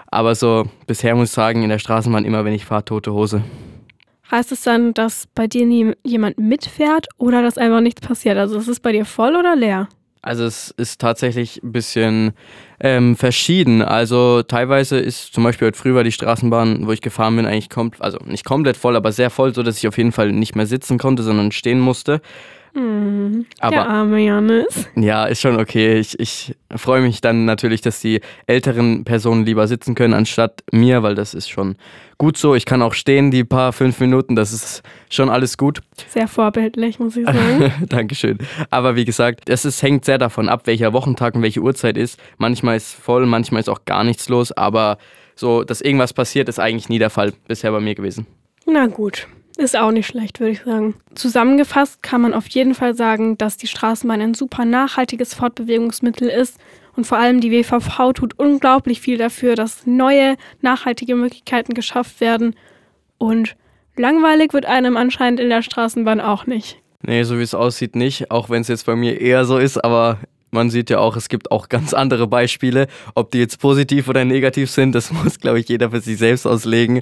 Aber 0.07 0.33
so 0.33 0.65
bisher 0.87 1.15
muss 1.15 1.29
ich 1.29 1.35
sagen, 1.35 1.63
in 1.63 1.69
der 1.69 1.79
Straßenbahn 1.79 2.25
immer, 2.25 2.45
wenn 2.45 2.53
ich 2.53 2.65
fahre, 2.65 2.85
tote 2.85 3.13
Hose. 3.13 3.43
Heißt 4.31 4.51
es 4.51 4.61
dann, 4.61 4.93
dass 4.93 5.27
bei 5.33 5.47
dir 5.47 5.65
nie 5.65 5.93
jemand 6.03 6.37
mitfährt 6.37 7.07
oder 7.17 7.41
dass 7.41 7.57
einfach 7.57 7.81
nichts 7.81 8.01
passiert? 8.01 8.37
Also 8.37 8.59
ist 8.59 8.67
es 8.67 8.79
bei 8.79 8.91
dir 8.91 9.05
voll 9.05 9.35
oder 9.35 9.55
leer? 9.55 9.87
Also 10.21 10.43
es 10.43 10.71
ist 10.71 10.99
tatsächlich 10.99 11.63
ein 11.63 11.71
bisschen 11.71 12.33
ähm, 12.81 13.15
verschieden. 13.15 13.81
Also 13.81 14.43
teilweise 14.43 14.99
ist 14.99 15.33
zum 15.33 15.43
Beispiel 15.45 15.67
heute 15.67 15.77
früh 15.77 15.95
war 15.95 16.03
die 16.03 16.11
Straßenbahn, 16.11 16.85
wo 16.85 16.91
ich 16.91 17.01
gefahren 17.01 17.37
bin, 17.37 17.45
eigentlich 17.45 17.69
komplett, 17.69 18.01
also 18.01 18.19
nicht 18.25 18.43
komplett 18.43 18.75
voll, 18.75 18.97
aber 18.97 19.13
sehr 19.13 19.29
voll, 19.29 19.53
so 19.53 19.63
dass 19.63 19.77
ich 19.77 19.87
auf 19.87 19.97
jeden 19.97 20.11
Fall 20.11 20.31
nicht 20.31 20.55
mehr 20.55 20.65
sitzen 20.67 20.97
konnte, 20.97 21.23
sondern 21.23 21.51
stehen 21.51 21.79
musste. 21.79 22.21
Mhm. 22.73 23.45
Aber, 23.59 23.71
der 23.71 23.89
arme 23.89 24.19
Janis. 24.19 24.89
Ja, 24.95 25.25
ist 25.25 25.41
schon 25.41 25.59
okay. 25.59 25.99
Ich, 25.99 26.19
ich 26.19 26.55
freue 26.75 27.01
mich 27.01 27.21
dann 27.21 27.45
natürlich, 27.45 27.81
dass 27.81 27.99
die 27.99 28.21
älteren 28.47 29.03
Personen 29.03 29.45
lieber 29.45 29.67
sitzen 29.67 29.95
können 29.95 30.13
anstatt 30.13 30.63
mir, 30.71 31.03
weil 31.03 31.15
das 31.15 31.33
ist 31.33 31.49
schon 31.49 31.75
gut 32.17 32.37
so. 32.37 32.55
Ich 32.55 32.65
kann 32.65 32.81
auch 32.81 32.93
stehen, 32.93 33.31
die 33.31 33.43
paar 33.43 33.73
fünf 33.73 33.99
Minuten, 33.99 34.35
das 34.35 34.53
ist 34.53 34.83
schon 35.09 35.29
alles 35.29 35.57
gut. 35.57 35.81
Sehr 36.09 36.27
vorbildlich, 36.27 36.99
muss 36.99 37.17
ich 37.17 37.25
sagen. 37.25 37.73
Dankeschön. 37.89 38.37
Aber 38.69 38.95
wie 38.95 39.05
gesagt, 39.05 39.49
es 39.49 39.65
ist, 39.65 39.81
hängt 39.81 40.05
sehr 40.05 40.17
davon 40.17 40.49
ab, 40.49 40.61
welcher 40.65 40.93
Wochentag 40.93 41.35
und 41.35 41.41
welche 41.41 41.61
Uhrzeit 41.61 41.97
ist. 41.97 42.19
Manchmal 42.37 42.77
ist 42.77 42.93
voll, 42.93 43.25
manchmal 43.25 43.61
ist 43.61 43.69
auch 43.69 43.85
gar 43.85 44.03
nichts 44.03 44.29
los, 44.29 44.51
aber 44.51 44.97
so, 45.35 45.63
dass 45.63 45.81
irgendwas 45.81 46.13
passiert, 46.13 46.49
ist 46.49 46.59
eigentlich 46.59 46.89
nie 46.89 46.99
der 46.99 47.09
Fall 47.09 47.33
bisher 47.47 47.71
bei 47.71 47.79
mir 47.79 47.95
gewesen. 47.95 48.27
Na 48.65 48.87
gut. 48.87 49.27
Ist 49.59 49.77
auch 49.77 49.91
nicht 49.91 50.07
schlecht, 50.07 50.39
würde 50.39 50.53
ich 50.53 50.61
sagen. 50.61 50.95
Zusammengefasst 51.15 52.01
kann 52.01 52.21
man 52.21 52.33
auf 52.33 52.47
jeden 52.47 52.73
Fall 52.73 52.95
sagen, 52.95 53.37
dass 53.37 53.57
die 53.57 53.67
Straßenbahn 53.67 54.21
ein 54.21 54.33
super 54.33 54.63
nachhaltiges 54.63 55.33
Fortbewegungsmittel 55.33 56.29
ist 56.29 56.57
und 56.95 57.05
vor 57.05 57.17
allem 57.17 57.41
die 57.41 57.51
WVV 57.51 58.13
tut 58.13 58.39
unglaublich 58.39 59.01
viel 59.01 59.17
dafür, 59.17 59.55
dass 59.55 59.85
neue 59.85 60.37
nachhaltige 60.61 61.15
Möglichkeiten 61.15 61.73
geschafft 61.73 62.21
werden 62.21 62.55
und 63.17 63.57
langweilig 63.97 64.53
wird 64.53 64.65
einem 64.65 64.95
anscheinend 64.95 65.41
in 65.41 65.49
der 65.49 65.61
Straßenbahn 65.61 66.21
auch 66.21 66.45
nicht. 66.45 66.77
Nee, 67.01 67.23
so 67.23 67.37
wie 67.37 67.43
es 67.43 67.53
aussieht 67.53 67.97
nicht, 67.97 68.31
auch 68.31 68.49
wenn 68.49 68.61
es 68.61 68.69
jetzt 68.69 68.85
bei 68.85 68.95
mir 68.95 69.19
eher 69.19 69.43
so 69.43 69.57
ist, 69.57 69.83
aber 69.83 70.19
man 70.51 70.69
sieht 70.69 70.89
ja 70.89 70.99
auch, 70.99 71.15
es 71.17 71.27
gibt 71.27 71.51
auch 71.51 71.69
ganz 71.69 71.93
andere 71.93 72.27
Beispiele. 72.27 72.87
Ob 73.13 73.31
die 73.31 73.39
jetzt 73.39 73.59
positiv 73.59 74.07
oder 74.07 74.23
negativ 74.25 74.71
sind, 74.71 74.95
das 74.95 75.11
muss, 75.23 75.39
glaube 75.39 75.59
ich, 75.59 75.67
jeder 75.67 75.91
für 75.91 75.99
sich 75.99 76.17
selbst 76.17 76.45
auslegen. 76.45 77.01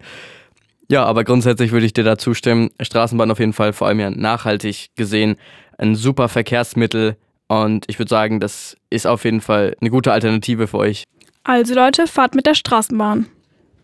Ja, 0.90 1.04
aber 1.04 1.24
grundsätzlich 1.24 1.72
würde 1.72 1.86
ich 1.86 1.94
dir 1.94 2.04
da 2.04 2.18
zustimmen. 2.18 2.70
Straßenbahn 2.82 3.30
auf 3.32 3.40
jeden 3.40 3.54
Fall, 3.54 3.74
vor 3.74 3.88
allem 3.88 4.00
ja 4.00 4.10
nachhaltig 4.10 4.88
gesehen, 4.96 5.36
ein 5.78 5.96
super 5.96 6.30
Verkehrsmittel. 6.30 7.18
Und 7.48 7.86
ich 7.88 8.00
würde 8.00 8.10
sagen, 8.10 8.40
das 8.40 8.78
ist 8.90 9.06
auf 9.06 9.26
jeden 9.26 9.42
Fall 9.42 9.76
eine 9.82 9.90
gute 9.90 10.12
Alternative 10.12 10.68
für 10.68 10.78
euch. 10.78 11.04
Also 11.44 11.76
Leute, 11.76 12.08
fahrt 12.08 12.36
mit 12.36 12.46
der 12.46 12.56
Straßenbahn. 12.56 13.28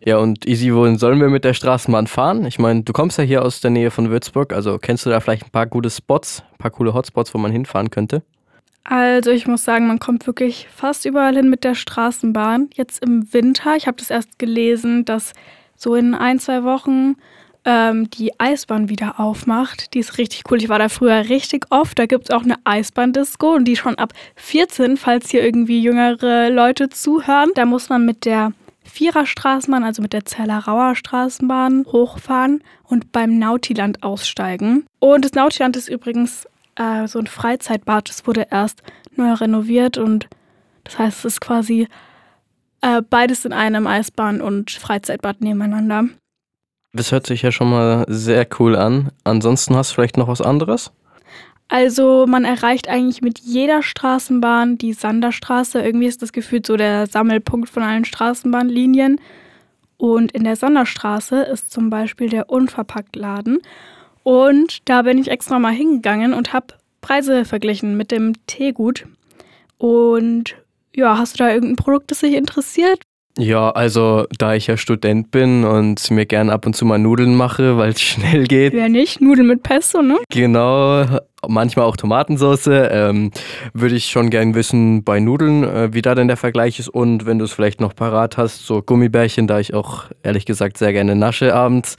Ja, 0.05 0.17
und 0.17 0.45
Easy, 0.45 0.73
wohin 0.73 0.97
sollen 0.97 1.21
wir 1.21 1.29
mit 1.29 1.45
der 1.45 1.53
Straßenbahn 1.53 2.07
fahren? 2.07 2.45
Ich 2.45 2.59
meine, 2.59 2.83
du 2.83 2.91
kommst 2.91 3.17
ja 3.17 3.23
hier 3.23 3.41
aus 3.41 3.61
der 3.61 3.71
Nähe 3.71 3.89
von 3.89 4.09
Würzburg, 4.09 4.51
also 4.51 4.77
kennst 4.77 5.05
du 5.05 5.09
da 5.09 5.21
vielleicht 5.21 5.45
ein 5.45 5.51
paar 5.51 5.65
gute 5.65 5.89
Spots, 5.89 6.43
ein 6.51 6.57
paar 6.57 6.71
coole 6.71 6.93
Hotspots, 6.93 7.33
wo 7.33 7.37
man 7.37 7.53
hinfahren 7.53 7.89
könnte? 7.89 8.21
Also 8.83 9.31
ich 9.31 9.47
muss 9.47 9.63
sagen, 9.63 9.87
man 9.87 9.99
kommt 9.99 10.27
wirklich 10.27 10.67
fast 10.75 11.05
überall 11.05 11.35
hin 11.35 11.49
mit 11.49 11.63
der 11.63 11.73
Straßenbahn. 11.73 12.69
Jetzt 12.73 13.01
im 13.01 13.31
Winter, 13.31 13.77
ich 13.77 13.87
habe 13.87 13.95
das 13.95 14.09
erst 14.09 14.39
gelesen, 14.39 15.05
dass 15.05 15.31
so 15.83 15.95
in 15.95 16.15
ein, 16.15 16.39
zwei 16.39 16.63
Wochen 16.63 17.15
ähm, 17.65 18.09
die 18.09 18.39
Eisbahn 18.39 18.89
wieder 18.89 19.19
aufmacht. 19.19 19.93
Die 19.93 19.99
ist 19.99 20.17
richtig 20.17 20.43
cool. 20.49 20.57
Ich 20.61 20.69
war 20.69 20.79
da 20.79 20.89
früher 20.89 21.29
richtig 21.29 21.65
oft. 21.69 21.99
Da 21.99 22.05
gibt 22.05 22.25
es 22.25 22.35
auch 22.35 22.43
eine 22.43 22.55
Eisbahn-Disco 22.63 23.53
und 23.53 23.65
die 23.65 23.75
schon 23.75 23.95
ab 23.95 24.13
14, 24.35 24.97
falls 24.97 25.29
hier 25.29 25.43
irgendwie 25.43 25.81
jüngere 25.81 26.49
Leute 26.49 26.89
zuhören. 26.89 27.51
Da 27.55 27.65
muss 27.65 27.89
man 27.89 28.05
mit 28.05 28.25
der 28.25 28.53
Viererstraßenbahn, 28.85 29.83
also 29.83 30.01
mit 30.01 30.13
der 30.13 30.25
Zellerauer 30.25 30.95
Straßenbahn, 30.95 31.85
hochfahren 31.91 32.63
und 32.83 33.11
beim 33.11 33.37
Nautiland 33.37 34.03
aussteigen. 34.03 34.85
Und 34.99 35.25
das 35.25 35.33
Nautiland 35.33 35.77
ist 35.77 35.89
übrigens 35.89 36.47
äh, 36.75 37.07
so 37.07 37.19
ein 37.19 37.27
Freizeitbad. 37.27 38.09
Das 38.09 38.27
wurde 38.27 38.47
erst 38.49 38.83
neu 39.15 39.33
renoviert 39.33 39.97
und 39.97 40.27
das 40.83 40.99
heißt, 40.99 41.19
es 41.19 41.25
ist 41.25 41.41
quasi 41.41 41.87
äh, 42.83 43.01
beides 43.01 43.45
in 43.45 43.53
einem 43.53 43.87
Eisbahn- 43.87 44.41
und 44.41 44.69
Freizeitbad 44.69 45.41
nebeneinander. 45.41 46.05
Das 46.91 47.11
hört 47.11 47.25
sich 47.25 47.41
ja 47.41 47.51
schon 47.51 47.69
mal 47.69 48.05
sehr 48.07 48.45
cool 48.59 48.75
an. 48.75 49.11
Ansonsten 49.23 49.75
hast 49.75 49.91
du 49.91 49.95
vielleicht 49.95 50.17
noch 50.17 50.27
was 50.27 50.41
anderes? 50.41 50.91
Also 51.69 52.27
man 52.27 52.45
erreicht 52.45 52.87
eigentlich 52.87 53.21
mit 53.21 53.39
jeder 53.39 53.81
Straßenbahn 53.81 54.77
die 54.77 54.93
Sanderstraße. 54.93 55.81
Irgendwie 55.81 56.07
ist 56.07 56.21
das 56.21 56.33
gefühlt 56.33 56.67
so 56.67 56.75
der 56.75 57.07
Sammelpunkt 57.07 57.69
von 57.69 57.81
allen 57.81 58.05
Straßenbahnlinien. 58.05 59.19
Und 59.97 60.33
in 60.33 60.43
der 60.43 60.57
Sanderstraße 60.57 61.41
ist 61.41 61.71
zum 61.71 61.89
Beispiel 61.89 62.29
der 62.29 62.49
Unverpacktladen. 62.49 63.59
Und 64.23 64.87
da 64.89 65.01
bin 65.03 65.17
ich 65.17 65.31
extra 65.31 65.57
mal 65.57 65.73
hingegangen 65.73 66.33
und 66.33 66.53
habe 66.53 66.67
Preise 67.01 67.45
verglichen 67.45 67.97
mit 67.97 68.11
dem 68.11 68.33
Teegut. 68.45 69.05
Und 69.77 70.55
ja, 70.95 71.17
hast 71.17 71.39
du 71.39 71.43
da 71.43 71.51
irgendein 71.51 71.75
Produkt, 71.75 72.11
das 72.11 72.19
dich 72.19 72.33
interessiert? 72.33 73.01
Ja, 73.37 73.71
also 73.71 74.27
da 74.37 74.53
ich 74.53 74.67
ja 74.67 74.77
Student 74.77 75.31
bin 75.31 75.63
und 75.63 76.11
mir 76.11 76.25
gern 76.25 76.51
ab 76.51 76.67
und 76.67 76.75
zu 76.75 76.85
mal 76.85 76.99
Nudeln 76.99 77.35
mache, 77.35 77.77
weil 77.77 77.91
es 77.91 78.01
schnell 78.03 78.45
geht. 78.45 78.73
Wer 78.73 78.89
nicht? 78.89 79.21
Nudeln 79.21 79.47
mit 79.47 79.63
Pesto, 79.63 80.01
ne? 80.01 80.19
Genau, 80.29 81.05
manchmal 81.47 81.85
auch 81.85 81.97
Tomatensauce. 81.97 82.67
Ähm, 82.67 83.31
würde 83.73 83.95
ich 83.95 84.05
schon 84.05 84.29
gern 84.29 84.55
wissen 84.55 85.03
bei 85.03 85.19
Nudeln, 85.19 85.63
äh, 85.63 85.93
wie 85.93 86.01
da 86.01 86.15
denn 86.15 86.27
der 86.27 86.37
Vergleich 86.37 86.79
ist 86.79 86.89
und 86.89 87.25
wenn 87.25 87.39
du 87.39 87.45
es 87.45 87.53
vielleicht 87.53 87.81
noch 87.81 87.95
parat 87.95 88.37
hast, 88.37 88.65
so 88.65 88.81
Gummibärchen, 88.81 89.47
da 89.47 89.59
ich 89.59 89.73
auch 89.73 90.05
ehrlich 90.23 90.45
gesagt 90.45 90.77
sehr 90.77 90.93
gerne 90.93 91.15
nasche 91.15 91.53
abends. 91.53 91.97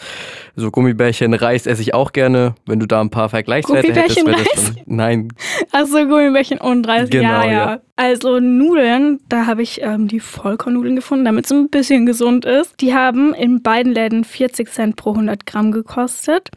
So 0.57 0.71
Gummibärchen, 0.71 1.35
Reis 1.35 1.67
esse 1.67 1.83
ich 1.83 1.95
auch 1.95 2.13
gerne. 2.13 2.55
Wenn 2.67 2.81
du 2.81 2.87
da 2.87 3.01
ein 3.01 3.11
paar 3.11 3.29
Vergleichswerte 3.29 3.93
hättest, 3.93 4.27
wäre 4.27 4.37
das 4.37 4.65
schon, 4.65 4.77
Nein. 4.87 5.29
Achso, 5.73 6.07
Gummibärchen 6.07 6.59
und 6.59 6.87
Reis. 6.87 7.11
Genau, 7.11 7.29
ja, 7.29 7.45
ja, 7.45 7.53
ja. 7.53 7.81
Also 7.97 8.41
Nudeln, 8.41 9.21
da 9.29 9.47
habe 9.47 9.63
ich 9.63 9.81
ähm, 9.83 10.09
die 10.09 10.21
Vollkornnudeln 10.21 10.97
gefunden, 10.97 11.25
damit 11.25 11.45
es 11.45 11.53
ein 11.53 11.69
bisschen 11.69 12.07
gesund 12.07 12.45
ist. 12.45 12.81
Die 12.81 12.95
haben 12.95 13.35
in 13.35 13.63
beiden 13.63 13.93
Läden 13.93 14.25
40 14.25 14.69
Cent 14.69 14.97
pro 14.97 15.11
100 15.11 15.47
Gramm 15.47 15.71
gekostet. 15.71 16.51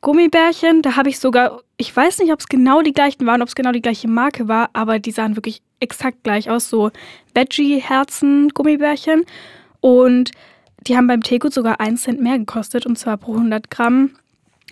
Gummibärchen, 0.00 0.82
da 0.82 0.96
habe 0.96 1.08
ich 1.08 1.18
sogar, 1.18 1.62
ich 1.76 1.94
weiß 1.94 2.18
nicht, 2.18 2.32
ob 2.32 2.40
es 2.40 2.48
genau 2.48 2.82
die 2.82 2.92
gleichen 2.92 3.26
waren, 3.26 3.42
ob 3.42 3.48
es 3.48 3.54
genau 3.54 3.72
die 3.72 3.82
gleiche 3.82 4.08
Marke 4.08 4.48
war, 4.48 4.70
aber 4.72 4.98
die 4.98 5.10
sahen 5.10 5.36
wirklich 5.36 5.62
exakt 5.80 6.22
gleich 6.22 6.50
aus, 6.50 6.68
so 6.68 6.90
Veggie-Herzen-Gummibärchen. 7.34 9.24
Und 9.80 10.30
die 10.86 10.96
haben 10.96 11.06
beim 11.06 11.22
Teegut 11.22 11.52
sogar 11.52 11.80
1 11.80 12.02
Cent 12.02 12.20
mehr 12.20 12.38
gekostet, 12.38 12.86
und 12.86 12.96
zwar 12.98 13.16
pro 13.16 13.32
100 13.32 13.70
Gramm 13.70 14.10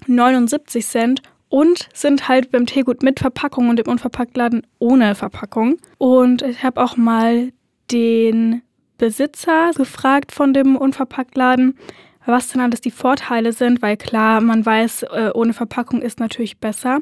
79 0.06 0.86
Cent 0.86 1.22
und 1.48 1.88
sind 1.94 2.28
halt 2.28 2.50
beim 2.50 2.66
Teegut 2.66 3.02
mit 3.02 3.20
Verpackung 3.20 3.68
und 3.68 3.80
im 3.80 3.86
Unverpacktladen 3.86 4.66
ohne 4.78 5.14
Verpackung. 5.14 5.78
Und 5.98 6.42
ich 6.42 6.62
habe 6.62 6.82
auch 6.82 6.96
mal 6.96 7.52
den 7.90 8.62
Besitzer 8.98 9.70
gefragt 9.76 10.32
von 10.32 10.52
dem 10.52 10.76
Unverpacktladen, 10.76 11.78
was 12.26 12.48
denn 12.48 12.60
alles 12.60 12.80
die 12.80 12.90
Vorteile 12.90 13.52
sind, 13.52 13.82
weil 13.82 13.96
klar, 13.96 14.40
man 14.40 14.64
weiß, 14.64 15.04
äh, 15.04 15.30
ohne 15.34 15.52
Verpackung 15.52 16.02
ist 16.02 16.20
natürlich 16.20 16.58
besser. 16.58 17.00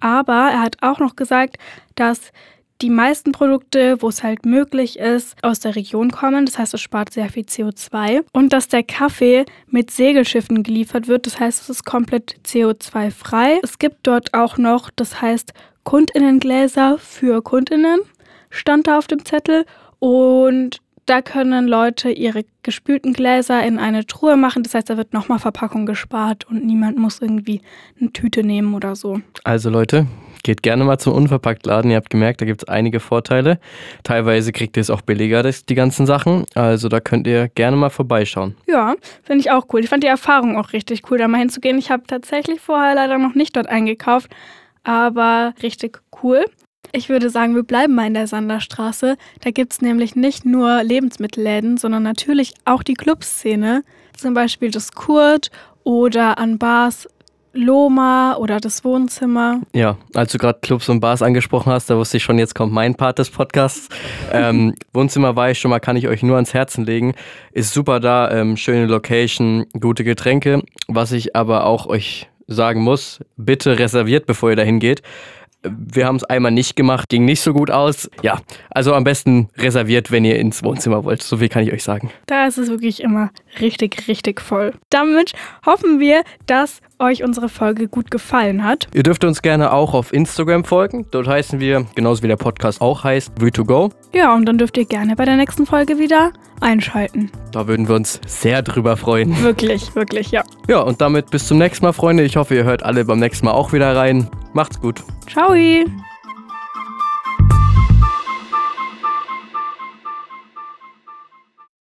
Aber 0.00 0.50
er 0.50 0.62
hat 0.62 0.76
auch 0.82 0.98
noch 0.98 1.16
gesagt, 1.16 1.56
dass 1.94 2.32
die 2.80 2.90
meisten 2.90 3.32
Produkte, 3.32 4.00
wo 4.00 4.08
es 4.08 4.22
halt 4.22 4.46
möglich 4.46 4.98
ist, 4.98 5.36
aus 5.42 5.60
der 5.60 5.76
Region 5.76 6.10
kommen. 6.10 6.46
Das 6.46 6.58
heißt, 6.58 6.72
es 6.74 6.80
spart 6.80 7.12
sehr 7.12 7.28
viel 7.28 7.44
CO2. 7.44 8.22
Und 8.32 8.52
dass 8.52 8.68
der 8.68 8.82
Kaffee 8.82 9.44
mit 9.66 9.90
Segelschiffen 9.90 10.62
geliefert 10.62 11.06
wird. 11.06 11.26
Das 11.26 11.38
heißt, 11.38 11.62
es 11.62 11.68
ist 11.68 11.84
komplett 11.84 12.36
CO2-frei. 12.46 13.60
Es 13.62 13.78
gibt 13.78 14.06
dort 14.06 14.32
auch 14.34 14.56
noch, 14.56 14.90
das 14.96 15.20
heißt, 15.20 15.52
Kundinnengläser 15.84 16.98
für 16.98 17.42
Kundinnen, 17.42 18.00
stand 18.50 18.86
da 18.86 18.98
auf 18.98 19.06
dem 19.06 19.24
Zettel. 19.24 19.66
Und 19.98 20.80
da 21.10 21.22
können 21.22 21.66
Leute 21.66 22.10
ihre 22.10 22.44
gespülten 22.62 23.12
Gläser 23.12 23.64
in 23.66 23.80
eine 23.80 24.06
Truhe 24.06 24.36
machen. 24.36 24.62
Das 24.62 24.74
heißt, 24.74 24.88
da 24.88 24.96
wird 24.96 25.12
nochmal 25.12 25.40
Verpackung 25.40 25.84
gespart 25.84 26.46
und 26.48 26.64
niemand 26.64 26.98
muss 26.98 27.20
irgendwie 27.20 27.62
eine 28.00 28.12
Tüte 28.12 28.44
nehmen 28.44 28.74
oder 28.74 28.94
so. 28.94 29.20
Also 29.42 29.70
Leute, 29.70 30.06
geht 30.44 30.62
gerne 30.62 30.84
mal 30.84 30.98
zum 30.98 31.14
Unverpacktladen. 31.14 31.90
Ihr 31.90 31.96
habt 31.96 32.10
gemerkt, 32.10 32.40
da 32.40 32.46
gibt 32.46 32.62
es 32.62 32.68
einige 32.68 33.00
Vorteile. 33.00 33.58
Teilweise 34.04 34.52
kriegt 34.52 34.76
ihr 34.76 34.82
es 34.82 34.88
auch 34.88 35.00
billiger, 35.00 35.42
die 35.42 35.74
ganzen 35.74 36.06
Sachen. 36.06 36.44
Also 36.54 36.88
da 36.88 37.00
könnt 37.00 37.26
ihr 37.26 37.48
gerne 37.48 37.76
mal 37.76 37.90
vorbeischauen. 37.90 38.54
Ja, 38.68 38.94
finde 39.24 39.40
ich 39.40 39.50
auch 39.50 39.66
cool. 39.72 39.80
Ich 39.80 39.88
fand 39.88 40.04
die 40.04 40.08
Erfahrung 40.08 40.56
auch 40.56 40.72
richtig 40.72 41.10
cool, 41.10 41.18
da 41.18 41.26
mal 41.26 41.38
hinzugehen. 41.38 41.76
Ich 41.78 41.90
habe 41.90 42.04
tatsächlich 42.06 42.60
vorher 42.60 42.94
leider 42.94 43.18
noch 43.18 43.34
nicht 43.34 43.56
dort 43.56 43.68
eingekauft, 43.68 44.30
aber 44.84 45.54
richtig 45.60 45.98
cool. 46.22 46.44
Ich 46.92 47.08
würde 47.08 47.30
sagen, 47.30 47.54
wir 47.54 47.62
bleiben 47.62 47.94
mal 47.94 48.06
in 48.06 48.14
der 48.14 48.26
Sanderstraße. 48.26 49.16
Da 49.40 49.50
gibt 49.50 49.72
es 49.72 49.80
nämlich 49.80 50.16
nicht 50.16 50.44
nur 50.44 50.82
Lebensmittelläden, 50.82 51.76
sondern 51.76 52.02
natürlich 52.02 52.54
auch 52.64 52.82
die 52.82 52.94
Clubszene. 52.94 53.84
Zum 54.16 54.34
Beispiel 54.34 54.70
das 54.70 54.92
Kurt 54.92 55.50
oder 55.84 56.38
an 56.38 56.58
Bars 56.58 57.08
Loma 57.52 58.36
oder 58.36 58.60
das 58.60 58.84
Wohnzimmer. 58.84 59.60
Ja, 59.72 59.96
als 60.14 60.32
du 60.32 60.38
gerade 60.38 60.60
Clubs 60.60 60.88
und 60.88 61.00
Bars 61.00 61.20
angesprochen 61.20 61.72
hast, 61.72 61.90
da 61.90 61.96
wusste 61.96 62.18
ich 62.18 62.22
schon, 62.22 62.38
jetzt 62.38 62.54
kommt 62.54 62.72
mein 62.72 62.94
Part 62.94 63.18
des 63.18 63.30
Podcasts. 63.30 63.88
ähm, 64.32 64.74
Wohnzimmer 64.92 65.34
war 65.34 65.50
ich 65.50 65.58
schon 65.58 65.70
mal, 65.70 65.80
kann 65.80 65.96
ich 65.96 66.06
euch 66.06 66.22
nur 66.22 66.36
ans 66.36 66.54
Herzen 66.54 66.84
legen. 66.84 67.14
Ist 67.52 67.72
super 67.72 67.98
da, 67.98 68.30
ähm, 68.30 68.56
schöne 68.56 68.86
Location, 68.86 69.66
gute 69.78 70.04
Getränke. 70.04 70.62
Was 70.86 71.12
ich 71.12 71.34
aber 71.34 71.66
auch 71.66 71.86
euch 71.86 72.28
sagen 72.46 72.82
muss, 72.82 73.20
bitte 73.36 73.78
reserviert, 73.78 74.26
bevor 74.26 74.50
ihr 74.50 74.56
dahin 74.56 74.78
geht. 74.78 75.02
Wir 75.62 76.06
haben 76.06 76.16
es 76.16 76.24
einmal 76.24 76.52
nicht 76.52 76.74
gemacht, 76.76 77.08
ging 77.08 77.24
nicht 77.24 77.40
so 77.40 77.52
gut 77.52 77.70
aus. 77.70 78.10
Ja, 78.22 78.40
also 78.70 78.94
am 78.94 79.04
besten 79.04 79.48
reserviert, 79.56 80.10
wenn 80.10 80.24
ihr 80.24 80.38
ins 80.38 80.62
Wohnzimmer 80.64 81.04
wollt. 81.04 81.22
So 81.22 81.36
viel 81.36 81.48
kann 81.48 81.62
ich 81.62 81.72
euch 81.72 81.84
sagen. 81.84 82.10
Da 82.26 82.46
ist 82.46 82.58
es 82.58 82.68
wirklich 82.68 83.02
immer 83.02 83.30
richtig, 83.60 84.08
richtig 84.08 84.40
voll. 84.40 84.72
Damit 84.88 85.32
hoffen 85.66 86.00
wir, 86.00 86.22
dass 86.46 86.80
euch 87.00 87.24
unsere 87.24 87.48
Folge 87.48 87.88
gut 87.88 88.10
gefallen 88.10 88.64
hat. 88.64 88.88
Ihr 88.92 89.02
dürft 89.02 89.24
uns 89.24 89.42
gerne 89.42 89.72
auch 89.72 89.94
auf 89.94 90.12
Instagram 90.12 90.64
folgen. 90.64 91.06
Dort 91.10 91.26
heißen 91.26 91.60
wir, 91.60 91.86
genauso 91.94 92.22
wie 92.22 92.28
der 92.28 92.36
Podcast 92.36 92.80
auch 92.80 93.04
heißt, 93.04 93.32
V2Go. 93.40 93.90
Ja, 94.14 94.34
und 94.34 94.46
dann 94.46 94.58
dürft 94.58 94.76
ihr 94.76 94.84
gerne 94.84 95.16
bei 95.16 95.24
der 95.24 95.36
nächsten 95.36 95.66
Folge 95.66 95.98
wieder 95.98 96.32
einschalten. 96.60 97.30
Da 97.52 97.66
würden 97.66 97.88
wir 97.88 97.94
uns 97.94 98.20
sehr 98.26 98.62
drüber 98.62 98.96
freuen. 98.96 99.42
Wirklich, 99.42 99.94
wirklich, 99.94 100.30
ja. 100.30 100.42
Ja, 100.68 100.80
und 100.80 101.00
damit 101.00 101.30
bis 101.30 101.46
zum 101.46 101.58
nächsten 101.58 101.84
Mal, 101.84 101.92
Freunde. 101.92 102.22
Ich 102.22 102.36
hoffe, 102.36 102.54
ihr 102.54 102.64
hört 102.64 102.82
alle 102.82 103.04
beim 103.04 103.18
nächsten 103.18 103.46
Mal 103.46 103.52
auch 103.52 103.72
wieder 103.72 103.96
rein. 103.96 104.28
Macht's 104.52 104.80
gut. 104.80 105.02
Ciao. 105.28 105.54